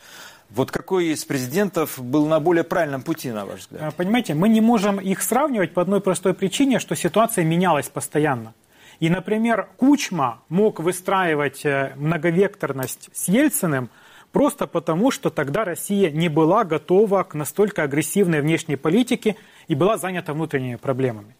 [0.51, 3.83] Вот какой из президентов был на более правильном пути, на ваш взгляд?
[3.83, 8.55] А, понимаете, мы не можем их сравнивать по одной простой причине, что ситуация менялась постоянно.
[9.01, 13.91] И, например, Кучма мог выстраивать э, многовекторность с Ельциным
[14.31, 19.37] просто потому, что тогда Россия не была готова к настолько агрессивной внешней политике
[19.69, 21.35] и была занята внутренними проблемами.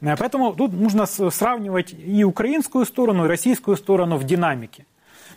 [0.00, 4.86] Э, поэтому тут нужно сравнивать и украинскую сторону, и российскую сторону в динамике.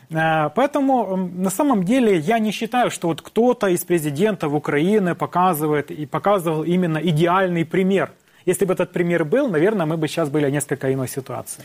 [0.10, 5.92] Э, поэтому на самом деле я не считаю, что вот кто-то из президентов Украины показывает
[5.92, 8.12] и показывал именно идеальный пример–
[8.46, 11.64] если бы этот пример был, наверное, мы бы сейчас были в несколько иной ситуации.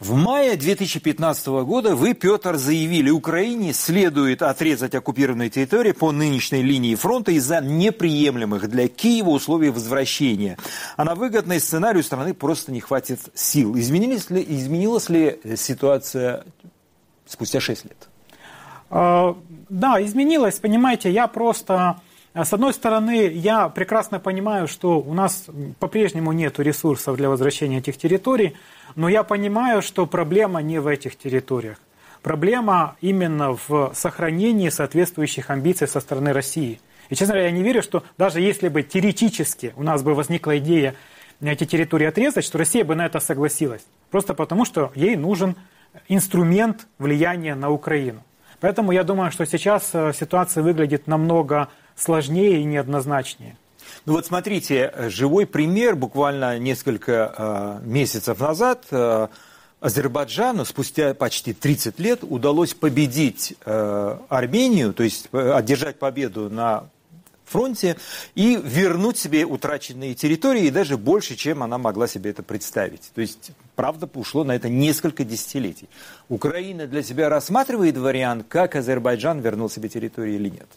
[0.00, 6.94] В мае 2015 года вы, Петр, заявили, Украине следует отрезать оккупированные территории по нынешней линии
[6.94, 10.56] фронта из-за неприемлемых для Киева условий возвращения.
[10.96, 13.76] А на выгодный сценарий у страны просто не хватит сил.
[13.76, 16.44] Изменилась ли, изменилась ли ситуация
[17.26, 18.08] спустя 6 лет?
[18.88, 19.36] А,
[19.68, 20.58] да, изменилась.
[20.60, 22.00] Понимаете, я просто
[22.34, 25.46] с одной стороны, я прекрасно понимаю, что у нас
[25.80, 28.56] по-прежнему нет ресурсов для возвращения этих территорий,
[28.94, 31.78] но я понимаю, что проблема не в этих территориях.
[32.22, 36.80] Проблема именно в сохранении соответствующих амбиций со стороны России.
[37.08, 40.56] И, честно говоря, я не верю, что даже если бы теоретически у нас бы возникла
[40.58, 40.94] идея
[41.40, 43.84] эти территории отрезать, что Россия бы на это согласилась.
[44.10, 45.56] Просто потому, что ей нужен
[46.08, 48.22] инструмент влияния на Украину.
[48.60, 51.68] Поэтому я думаю, что сейчас э, ситуация выглядит намного
[52.00, 53.56] сложнее и неоднозначнее.
[54.06, 59.28] Ну вот смотрите, живой пример буквально несколько э, месяцев назад э,
[59.80, 66.88] Азербайджану спустя почти 30 лет удалось победить э, Армению, то есть э, одержать победу на
[67.44, 67.96] фронте
[68.34, 73.10] и вернуть себе утраченные территории, и даже больше, чем она могла себе это представить.
[73.14, 75.88] То есть, правда, ушло на это несколько десятилетий.
[76.28, 80.68] Украина для себя рассматривает вариант, как Азербайджан вернул себе территории или нет?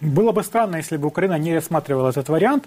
[0.00, 2.66] Было бы странно, если бы Украина не рассматривала этот вариант.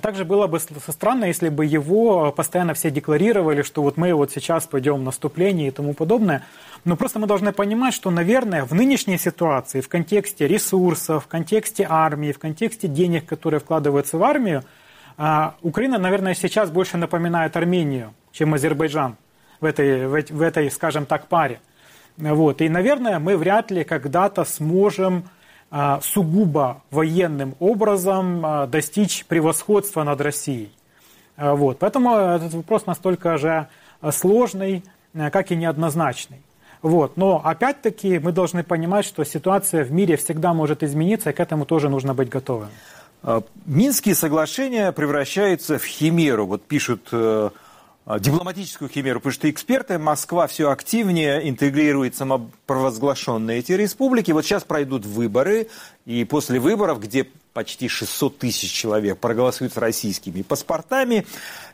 [0.00, 4.66] Также было бы странно, если бы его постоянно все декларировали, что вот мы вот сейчас
[4.66, 6.44] пойдем в наступление и тому подобное.
[6.84, 11.86] Но просто мы должны понимать, что, наверное, в нынешней ситуации, в контексте ресурсов, в контексте
[11.88, 14.64] армии, в контексте денег, которые вкладываются в армию,
[15.16, 19.16] а, Украина, наверное, сейчас больше напоминает Армению, чем Азербайджан
[19.60, 21.60] в этой, в этой скажем так, паре.
[22.16, 22.60] Вот.
[22.60, 25.41] И, наверное, мы вряд ли когда-то сможем а,
[26.02, 30.70] сугубо военным образом а, достичь превосходства над Россией.
[31.36, 31.78] А, вот.
[31.78, 33.68] Поэтому этот вопрос настолько же
[34.10, 36.42] сложный, как и неоднозначный.
[36.82, 37.16] Вот.
[37.16, 41.64] Но опять-таки мы должны понимать, что ситуация в мире всегда может измениться, и к этому
[41.64, 42.68] тоже нужно быть готовым.
[43.66, 46.44] Минские соглашения превращаются в химеру.
[46.46, 47.50] Вот пишут э, а,
[48.06, 54.32] дипломатическую химеру, потому что эксперты, Москва все активнее интегрирует самопровозглашенные эти республики.
[54.32, 55.68] Вот сейчас пройдут выборы,
[56.04, 61.26] и после выборов, где почти 600 тысяч человек проголосуют с российскими паспортами.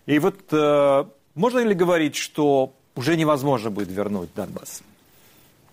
[0.07, 1.05] И вот э,
[1.35, 4.83] можно ли говорить, что уже невозможно будет вернуть Донбасс?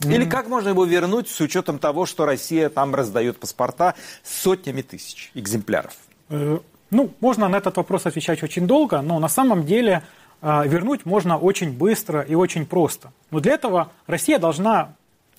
[0.04, 5.32] Или как можно его вернуть с учетом того, что Россия там раздает паспорта сотнями тысяч
[5.34, 5.94] экземпляров?
[6.30, 6.60] Э,
[6.92, 10.04] ну, можно на этот вопрос отвечать очень долго, но на самом деле
[10.46, 13.12] вернуть можно очень быстро и очень просто.
[13.32, 14.94] Но для этого Россия должна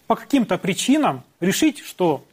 [0.09, 2.25] по каким-то причинам решить, что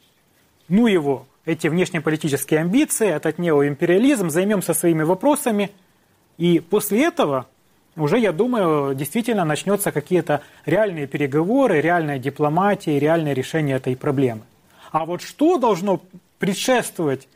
[0.68, 5.70] ну его, эти внешнеполитические амбиции, этот неоимпериализм, займемся своими вопросами,
[6.36, 7.46] и после этого
[7.96, 14.42] уже, я думаю, действительно начнется какие-то реальные переговоры, реальная дипломатия, реальное решение этой проблемы.
[14.90, 16.00] А вот что должно
[16.38, 17.28] предшествовать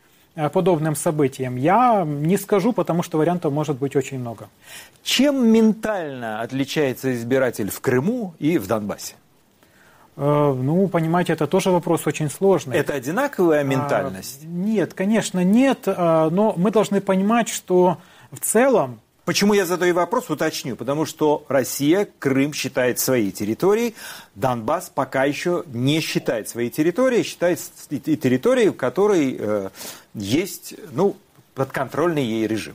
[0.52, 4.48] подобным событиям, я не скажу, потому что вариантов может быть очень много.
[5.02, 9.14] Чем ментально отличается избиратель в Крыму и в Донбассе?
[10.16, 12.76] Э, ну, понимаете, это тоже вопрос очень сложный.
[12.76, 14.40] Это одинаковая ментальность?
[14.42, 17.98] А, нет, конечно, нет, э, но мы должны понимать, что
[18.32, 20.74] в целом Почему я задаю вопрос, уточню.
[20.74, 23.94] Потому что Россия Крым считает своей территорией,
[24.34, 27.60] Донбасс пока еще не считает своей территорией, считает
[27.90, 29.68] территорией, в которой э,
[30.14, 31.14] есть ну,
[31.54, 32.74] подконтрольный ей режим.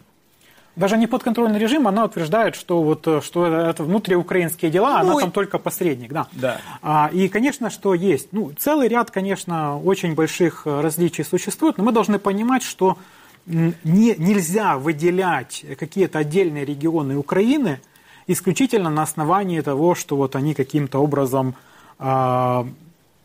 [0.76, 5.22] Даже не подконтрольный режим, она утверждает, что, вот, э, что это внутриукраинские дела, ну, она
[5.22, 6.14] там только посредник.
[6.14, 6.28] Да.
[6.34, 6.62] Да.
[6.84, 8.28] А, и, конечно, что есть.
[8.32, 13.00] Ну, целый ряд, конечно, очень больших э, различий существует, но мы должны понимать, что
[13.46, 17.80] не, нельзя выделять какие-то отдельные регионы Украины
[18.28, 21.56] исключительно на основании того, что вот они каким-то образом
[22.00, 22.64] э,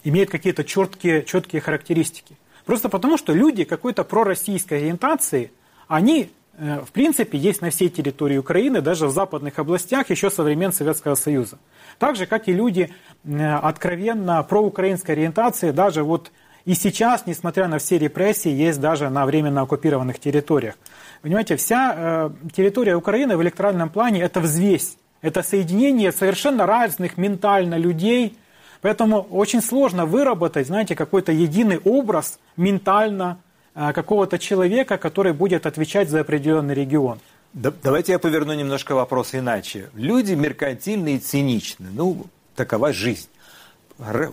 [0.04, 2.36] имеют какие-то четкие, четкие характеристики.
[2.64, 5.52] Просто потому, что люди какой-то пророссийской ориентации,
[5.86, 10.42] они, э, в принципе, есть на всей территории Украины, даже в западных областях еще со
[10.42, 11.58] времен Советского Союза.
[11.98, 12.92] Так же, как и люди
[13.24, 16.32] э, откровенно проукраинской ориентации, даже вот
[16.68, 20.74] и сейчас, несмотря на все репрессии, есть даже на временно оккупированных территориях.
[21.22, 24.98] Понимаете, вся э, территория Украины в электоральном плане– это взвесь.
[25.22, 28.36] Это соединение совершенно разных ментально людей.
[28.82, 33.38] Поэтому очень сложно выработать, знаете, какой-то единый образ ментально
[33.74, 37.18] э, какого-то человека, который будет отвечать за определенный регион.
[37.54, 39.88] Да, давайте я поверну немножко вопрос иначе.
[39.94, 41.88] Люди меркантильны и циничны.
[41.94, 43.30] Ну, такова жизнь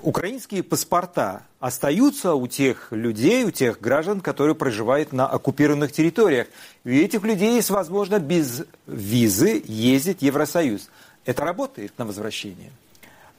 [0.04, 6.48] украинские паспорта остаются у тех людей, у тех граждан, которые проживают на оккупированных территориях.
[6.84, 10.90] И этих людей есть возможность без визы ездить в Евросоюз.
[11.26, 12.72] Это работает на возвращение?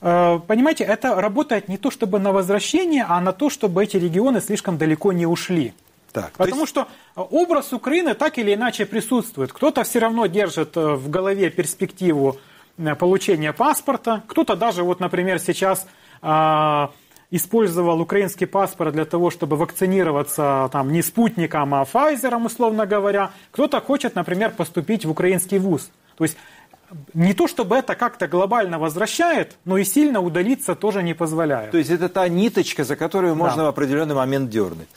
[0.00, 4.40] Э, понимаете, это работает не то чтобы на возвращение, а на то, чтобы эти регионы
[4.40, 5.74] слишком далеко не ушли.
[6.12, 6.70] Так, Потому есть...
[6.70, 9.52] что образ Украины так или иначе присутствует.
[9.52, 12.38] Кто-то все равно держит э, в голове перспективу
[12.78, 15.86] э, получения паспорта, кто-то даже, вот, например, сейчас
[17.30, 23.30] использовал украинский паспорт для того, чтобы вакцинироваться там, не спутником, а Pfizer, условно говоря.
[23.50, 25.90] Кто-то хочет, например, поступить в украинский вуз.
[26.16, 26.36] То есть
[27.14, 31.72] не то, чтобы это как-то глобально возвращает, но и сильно удалиться тоже не позволяет.
[31.72, 33.64] То есть это та ниточка, за которую можно да.
[33.64, 34.88] в определенный момент дернуть.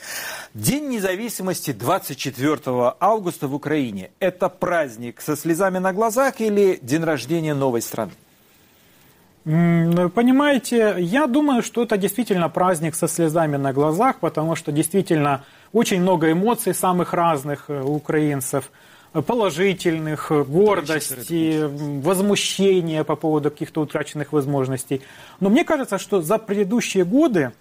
[0.53, 4.11] День независимости 24 августа в Украине.
[4.19, 8.11] Это праздник со слезами на глазах или день рождения новой страны?
[9.43, 16.01] Понимаете, я думаю, что это действительно праздник со слезами на глазах, потому что действительно очень
[16.01, 18.71] много эмоций самых разных э, у украинцев,
[19.13, 21.63] положительных, гордости,
[22.01, 25.01] возмущения по поводу каких-то утраченных возможностей.
[25.39, 27.51] Но мне кажется, что за предыдущие годы,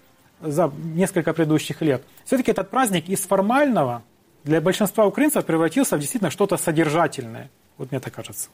[0.41, 4.03] за несколько предыдущих лет, все-таки этот праздник из формального
[4.43, 7.49] для большинства украинцев превратился в действительно что-то содержательное.
[7.77, 8.49] Вот мне так кажется.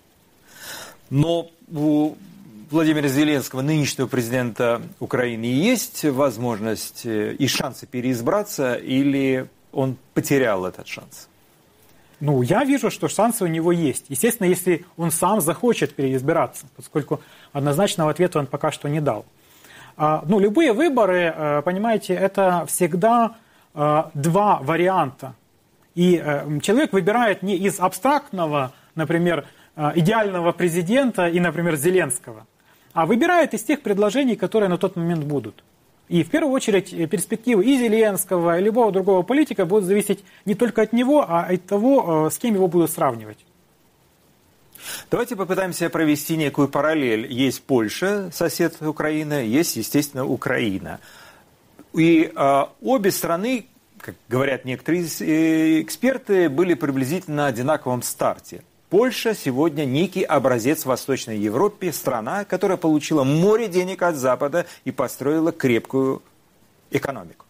[1.09, 1.49] Но
[2.71, 10.87] Владимира Зеленского, нынешнего президента Украины, есть возможность э, и шансы переизбраться, или он потерял этот
[10.87, 11.27] шанс?
[12.19, 14.05] Ну, я вижу, что шансы у него есть.
[14.09, 17.21] Естественно, если он сам захочет переизбираться, поскольку
[17.53, 19.25] однозначного ответа он пока что не дал.
[19.97, 23.35] А, ну, любые выборы, э, понимаете, это всегда
[23.73, 25.35] э, два варианта.
[25.93, 26.17] И
[26.61, 29.47] человек выбирает не из абстрактного, например,
[29.77, 32.45] идеального президента и, например, Зеленского–
[32.95, 35.63] а выбирает из тех предложений, которые на тот момент будут.
[36.07, 40.55] И в первую очередь э, перспективы и Зеленского, и любого другого политика будут зависеть не
[40.55, 43.45] только от него, а от того, э, с кем его будут сравнивать.
[45.11, 47.29] Давайте попытаемся провести некую параллель.
[47.31, 51.01] Есть Польша, сосед Украины, есть, естественно, Украина.
[51.91, 53.65] И э, обе страны,
[53.99, 61.37] как говорят некоторые э, эксперты, были приблизительно на одинаковом старте– Польша сегодня некий образец Восточной
[61.37, 66.21] Европе, страна, которая получила море денег от Запада и построила крепкую
[66.91, 67.45] экономику.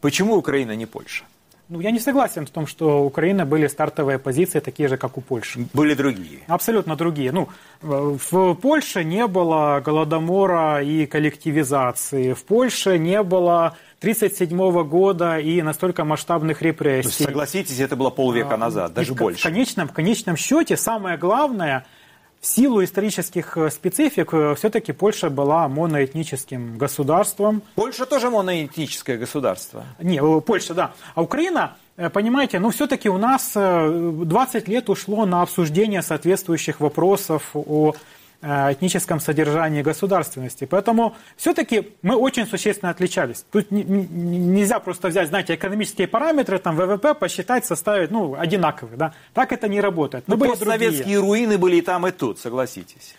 [0.00, 1.24] Почему Украина не Польша?
[1.68, 5.18] Ну, я не согласен в том, что у Украины были стартовые позиции такие же, как
[5.18, 5.66] у Польши.
[5.74, 6.38] Были другие.
[6.46, 7.30] Абсолютно другие.
[7.30, 7.48] Ну,
[7.82, 12.32] в Польше не было голодомора и коллективизации.
[12.32, 17.24] В Польше не было 1937 года и настолько масштабных репрессий.
[17.24, 19.40] Согласитесь, это было полвека а, назад, даже и больше.
[19.40, 21.86] В конечном, в конечном счете самое главное–
[22.40, 27.62] в силу исторических э, специфик э, все-таки Польша была моноэтническим государством.
[27.74, 29.84] Польша тоже моноэтническое государство?
[30.00, 30.92] Не, э, Польша, да.
[31.16, 31.76] А Украина,
[32.12, 37.94] понимаете, ну все-таки у нас 20 лет ушло на обсуждение соответствующих вопросов о
[38.40, 40.64] этническом содержании государственности.
[40.64, 43.44] Поэтому все-таки мы очень существенно отличались.
[43.50, 48.96] Тут нельзя просто взять, знаете, экономические параметры, там ВВП посчитать, составить, ну, одинаковые.
[48.96, 49.14] Да?
[49.34, 50.24] Так это не работает.
[50.28, 53.14] Но ну, постсоветские руины были и там, и тут, согласитесь.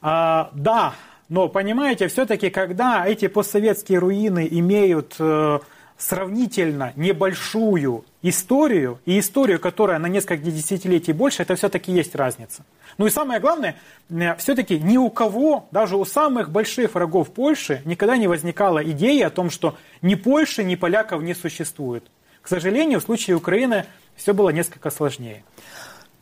[0.00, 0.94] А, да,
[1.28, 5.58] но понимаете, все-таки, когда эти постсоветские руины имеют э,
[5.98, 12.64] сравнительно небольшую историю, и историю, которая на несколько десятилетий больше, это все-таки есть разница.
[12.96, 13.76] Ну и самое главное,
[14.10, 19.28] э, все-таки ни у кого, даже у самых больших врагов Польши, никогда не возникала идея
[19.28, 22.04] о том, что ни Польши, ни поляков не существует.
[22.42, 25.44] К сожалению, в случае Украины все было несколько сложнее.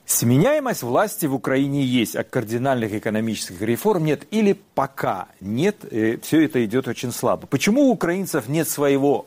[0.04, 6.44] Сменяемость власти в Украине есть, а кардинальных экономических реформ нет или пока нет, э, все
[6.44, 7.46] это идет очень слабо.
[7.46, 9.26] Почему у украинцев нет своего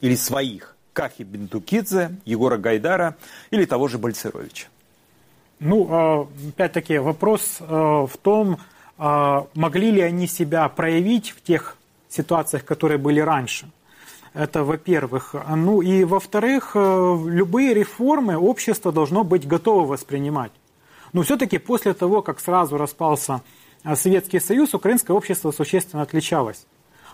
[0.00, 3.16] или своих Кахи Бентукидзе, Егора Гайдара
[3.50, 4.68] или того же Бальцеровича?
[5.60, 8.58] Ну, а, опять-таки, вопрос а, в том,
[8.96, 11.76] а, могли ли они себя проявить в тех
[12.08, 13.68] ситуациях, которые были раньше.
[14.32, 15.34] Это во-первых.
[15.54, 20.52] Ну и во-вторых, любые реформы общество должно быть готово воспринимать.
[21.12, 23.40] Но все-таки после того, как сразу распался
[23.94, 26.66] Советский Союз, украинское общество существенно отличалось.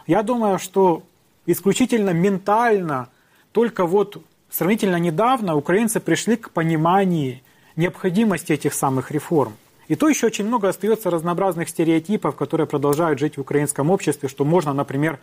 [0.06, 1.02] Я думаю, что
[1.46, 3.08] исключительно ментально,
[3.52, 7.40] только вот сравнительно недавно украинцы пришли к пониманию
[7.76, 9.54] необходимости этих самых реформ.
[9.88, 14.44] И то еще очень много остается разнообразных стереотипов, которые продолжают жить в украинском обществе, что
[14.44, 15.18] можно, например,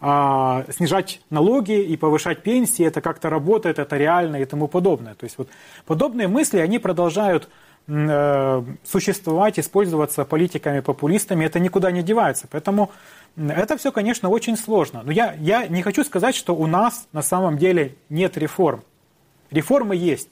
[0.00, 5.14] а, снижать налоги и повышать пенсии, это как-то работает, это реально и тому подобное.
[5.14, 5.48] То есть вот
[5.86, 7.48] подобные мысли, они продолжают
[8.84, 12.46] существовать, использоваться политиками-популистами, это никуда не девается.
[12.48, 12.90] Поэтому
[13.36, 15.02] это все, конечно, очень сложно.
[15.04, 18.82] Но я, я не хочу сказать, что у нас на самом деле нет реформ.
[19.50, 20.28] Реформы есть.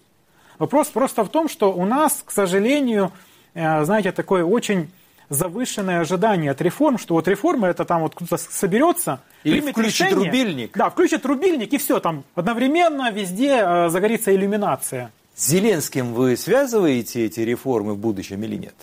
[0.59, 3.12] Вопрос просто в том, что у нас, к сожалению,
[3.54, 4.90] э, знаете, такое очень
[5.28, 10.26] завышенное ожидание от реформ, что вот реформы это там вот кто-то соберется, Или включит решение,
[10.26, 10.76] рубильник.
[10.76, 15.12] Да, включит рубильник и все, там одновременно везде э, загорится иллюминация.
[15.39, 18.74] С Зеленским вы связываете эти реформы в будущем или нет?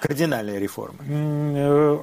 [0.00, 0.96] Кардинальные реформы.
[1.06, 1.98] Э,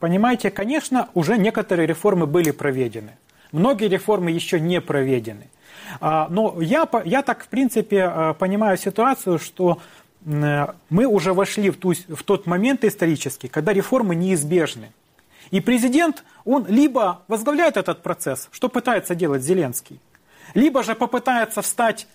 [0.00, 3.12] понимаете, конечно, уже некоторые реформы были проведены.
[3.52, 5.48] Многие реформы еще не проведены.
[6.00, 9.78] А, но я, я так, в принципе, э, понимаю ситуацию, что
[10.26, 14.90] э, мы уже вошли в, ту, в тот момент исторический, когда реформы неизбежны.
[15.52, 20.00] И президент, он либо возглавляет этот процесс, что пытается делать Зеленский,
[20.54, 22.08] либо же попытается встать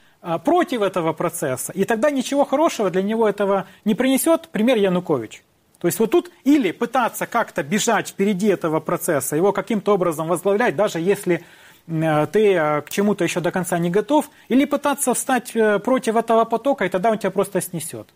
[0.44, 5.44] против этого процесса, и тогда ничего хорошего для него этого не принесет, пример Янукович.
[5.80, 10.76] То есть вот тут или пытаться как-то бежать впереди этого процесса, его каким-то образом возглавлять,
[10.76, 11.44] даже если
[11.88, 16.16] Э, ты э, к чему-то еще до конца не готов, или пытаться встать э, против
[16.16, 18.08] этого потока, и тогда он тебя просто снесет.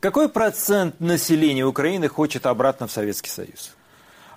[0.00, 3.74] Какой процент населения Украины хочет обратно в Советский Союз?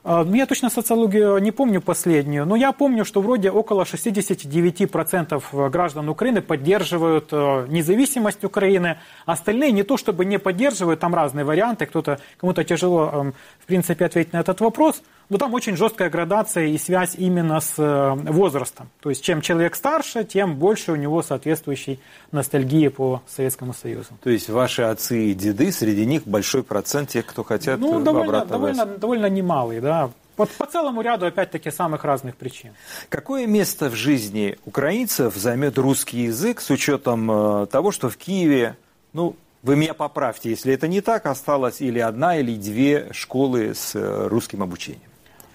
[0.09, 6.07] Ну, я точно социологию не помню последнюю, но я помню, что вроде около 69% граждан
[6.07, 8.99] Украины поддерживают независимость Украины.
[9.25, 14.05] Остальные не то чтобы не поддерживают, там разные варианты, кто-то, кому-то тяжело, эм, в принципе,
[14.05, 18.89] ответить на этот вопрос– но там очень жесткая градация и связь именно с э, возрастом.
[19.01, 21.99] То есть чем человек старше, тем больше у него соответствующей
[22.31, 24.09] ностальгии по Советскому Союзу.
[24.23, 28.45] То есть ваши отцы и деды, среди них большой процент тех, кто хотят ну, довольно,
[28.45, 30.11] довольно, довольно немалый, да.
[30.37, 32.71] По, по целому ряду, опять-таки, самых разных причин.
[33.09, 38.77] Какое место в жизни украинцев займет русский язык с учетом э, того, что в Киеве,
[39.13, 43.95] ну, вы меня поправьте, если это не так, осталось или одна, или две школы с
[43.95, 45.06] э, русским обучением?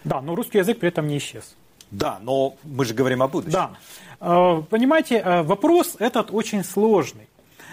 [0.04, 1.54] Да, но русский язык при этом не исчез.
[1.90, 3.52] Да, но мы же говорим о будущем.
[3.52, 3.70] Да.
[4.20, 7.28] Э, понимаете, э, вопрос этот очень сложный.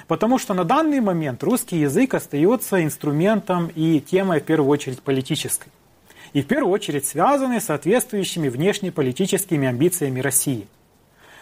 [0.07, 5.69] Потому что на данный момент русский язык остается инструментом и темой, в первую очередь, политической.
[6.33, 10.67] И в первую очередь связанной с соответствующими внешнеполитическими амбициями России.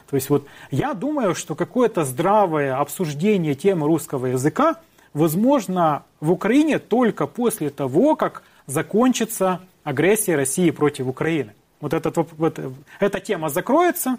[0.10, 4.76] То есть вот я думаю, что какое-то здравое обсуждение темы русского языка
[5.14, 11.54] возможно в Украине только после того, как закончится агрессии России против Украины.
[11.80, 12.60] Вот, этот, вот
[13.00, 14.18] эта тема закроется,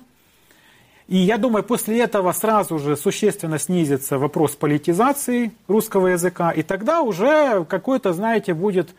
[1.09, 7.01] И я думаю, после этого сразу же существенно снизится вопрос политизации русского языка, и тогда
[7.01, 8.91] уже какой-то, знаете, будет,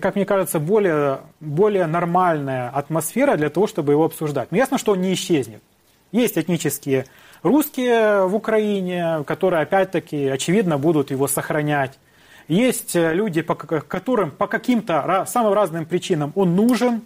[0.00, 4.50] как мне кажется, более, более нормальная атмосфера для того, чтобы его обсуждать.
[4.50, 5.62] Но ясно, что он не исчезнет.
[6.10, 7.06] Есть этнические
[7.44, 11.98] русские в Украине, которые, опять-таки, очевидно, будут его сохранять.
[12.48, 17.02] Есть люди, по которым по каким-то самым разным причинам он нужен.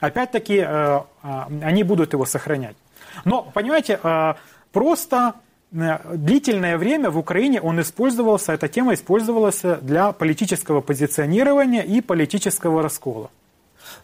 [0.00, 2.76] Опять-таки, э, а, они будут его сохранять.
[3.24, 4.34] Но, понимаете, э,
[4.70, 5.34] просто
[5.72, 12.82] э, длительное время в Украине он использовался, эта тема использовалась для политического позиционирования и политического
[12.82, 13.30] раскола.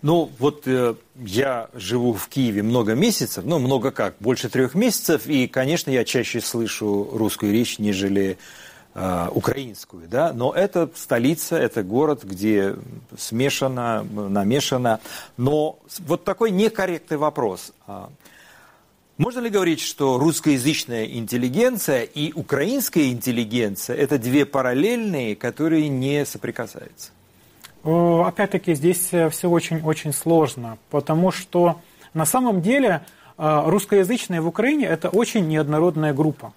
[0.01, 5.27] Ну, вот э, я живу в Киеве много месяцев, ну, много как, больше трех месяцев,
[5.27, 8.37] и, конечно, я чаще слышу русскую речь, нежели э,
[8.95, 12.77] украинскую, да, но это столица, это город, где
[13.17, 15.01] смешано, намешано,
[15.39, 17.73] но вот такой некорректный вопрос.
[17.87, 18.11] А
[19.19, 27.13] можно ли говорить, что русскоязычная интеллигенция и украинская интеллигенция– это две параллельные, которые не соприкасаются?
[27.85, 31.81] Опять-таки здесь э, все очень-очень сложно, потому что
[32.15, 33.05] на самом деле
[33.37, 36.53] э, русскоязычные в Украине– это очень неоднородная группа.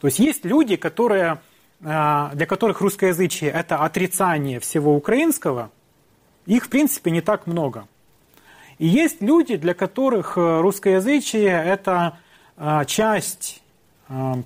[0.00, 1.38] То есть есть люди, которые,
[1.80, 5.70] для которых русскоязычие– это отрицание всего украинского,
[6.46, 7.86] их, в принципе, не так много.
[8.78, 12.18] И есть люди, для которых русскоязычие– это
[12.86, 13.62] часть,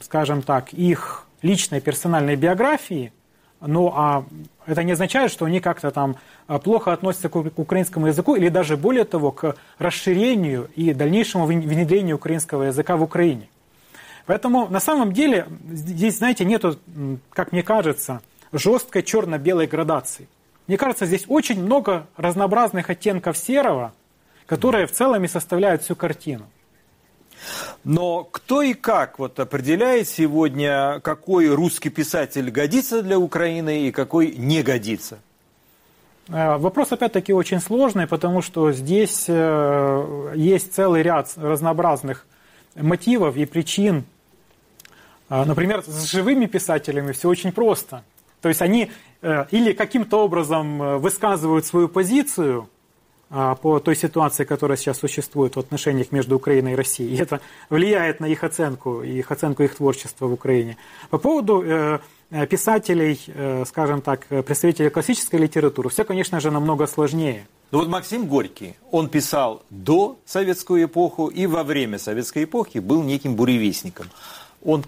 [0.03, 3.13] скажем так, их личной персональной биографии–
[3.61, 4.25] ну, а
[4.67, 6.17] это не означает, что они как-то там
[6.47, 12.17] а, плохо относятся к украинскому языку или даже более того, к расширению и дальнейшему внедрению
[12.17, 13.49] украинского языка в Украине.
[14.31, 16.79] Поэтому на самом деле здесь, знаете, нету,
[17.31, 18.23] как мне кажется,
[18.53, 20.29] жесткой черно-белой градации.
[20.69, 23.93] Мне кажется, здесь очень много разнообразных оттенков серого,
[24.47, 26.45] которые в целом и составляют всю картину.
[27.83, 34.37] Но кто и как вот определяет сегодня, какой русский писатель годится для Украины и какой
[34.37, 35.19] не годится?
[36.29, 42.27] Э, вопрос, опять-таки, очень сложный, потому что здесь э, есть целый ряд разнообразных
[42.77, 44.05] мотивов и причин.
[45.31, 48.05] Э, например, с живыми писателями все очень просто.
[48.43, 48.91] То есть они
[49.23, 52.69] или каким-то образом высказывают свою позицию–
[53.33, 57.15] а, по той ситуации, которая сейчас существует в отношениях между Украиной и Россией.
[57.15, 60.77] И это влияет на их оценку, их оценку их творчества в Украине.
[61.11, 62.01] По поводу э,
[62.33, 67.47] э, писателей, э, скажем так, представителей классической литературы, все, конечно же, намного сложнее.
[67.71, 73.05] Ну вот Максим Горький, он писал до советскую эпоху и во время советской эпохи был
[73.05, 74.07] неким буревестником.
[74.65, 74.85] Он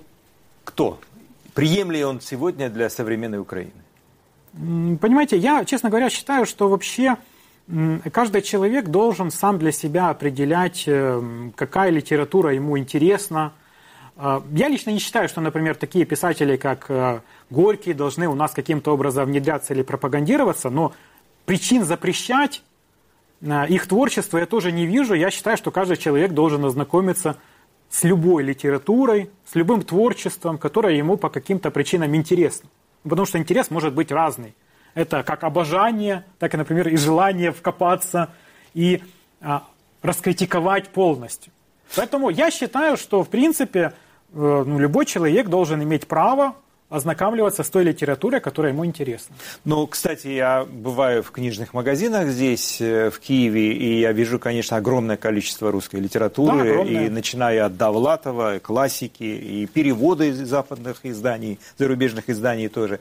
[0.64, 0.98] кто?
[1.54, 3.72] Прием он сегодня для современной Украины?
[4.52, 7.16] Понимаете, я, честно говоря, считаю, что вообще
[8.12, 13.52] каждый человек должен сам для себя определять, э, какая литература ему интересна.
[14.16, 18.52] А, я лично не считаю, что, например, такие писатели, как э, Горький, должны у нас
[18.52, 20.92] каким-то образом внедряться или пропагандироваться, но
[21.46, 22.62] причин запрещать
[23.40, 25.14] э, их творчество я тоже не вижу.
[25.14, 27.36] Я считаю, что каждый человек должен ознакомиться с
[28.04, 32.68] любой литературой, с любым творчеством, которое ему по каким-то причинам интересно.
[33.02, 34.54] Потому что интерес может быть разный.
[34.94, 38.30] Это как обожание, так и, например, и желание вкопаться
[38.74, 39.02] и
[39.40, 39.64] а,
[40.02, 41.52] раскритиковать полностью.
[41.94, 43.92] Поэтому я считаю, что, в принципе,
[44.32, 46.56] э, ну, любой человек должен иметь право
[46.92, 49.34] ознакомливаться с той литературой, которая ему интересна.
[49.64, 54.76] Ну, кстати, я бываю в книжных магазинах здесь, э, в Киеве, и я вижу, конечно,
[54.76, 61.58] огромное количество русской литературы, да, и начиная от Довлатова, классики, и переводы из западных изданий,
[61.78, 63.00] зарубежных изданий тоже.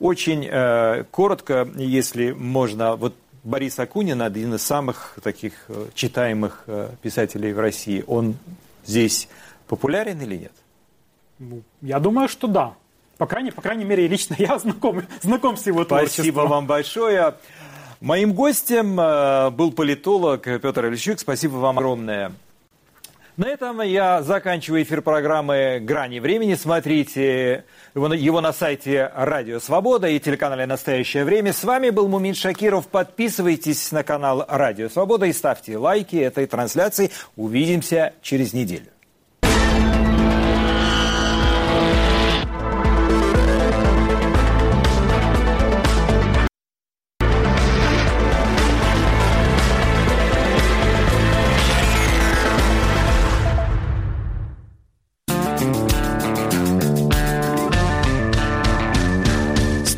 [0.00, 3.14] Очень э, коротко, если можно, вот
[3.44, 8.36] Борис Акунин, один из самых таких э, читаемых э, писателей в России, он
[8.86, 9.28] здесь
[9.66, 10.52] популярен или нет?
[11.38, 12.74] Ну, я думаю, что да.
[13.18, 16.24] По крайней, по крайней мере, лично я знаком, знаком с его творчеством.
[16.24, 17.34] Спасибо вам большое.
[18.00, 21.18] Моим гостем э, был политолог Петр Ильичук.
[21.18, 22.32] Спасибо вам огромное.
[23.36, 26.54] На этом я заканчиваю эфир программы «Грани времени».
[26.54, 27.64] Смотрите
[27.94, 31.52] его на сайте «Радио Свобода» и телеканале «Настоящее время».
[31.52, 32.88] С вами был Мумин Шакиров.
[32.88, 37.12] Подписывайтесь на канал «Радио Свобода» и ставьте лайки этой трансляции.
[37.36, 38.88] Увидимся через неделю.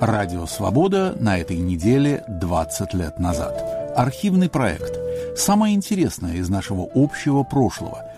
[0.00, 3.60] Радио «Свобода» на этой неделе 20 лет назад.
[3.96, 4.96] Архивный проект.
[5.36, 8.04] Самое интересное из нашего общего прошлого–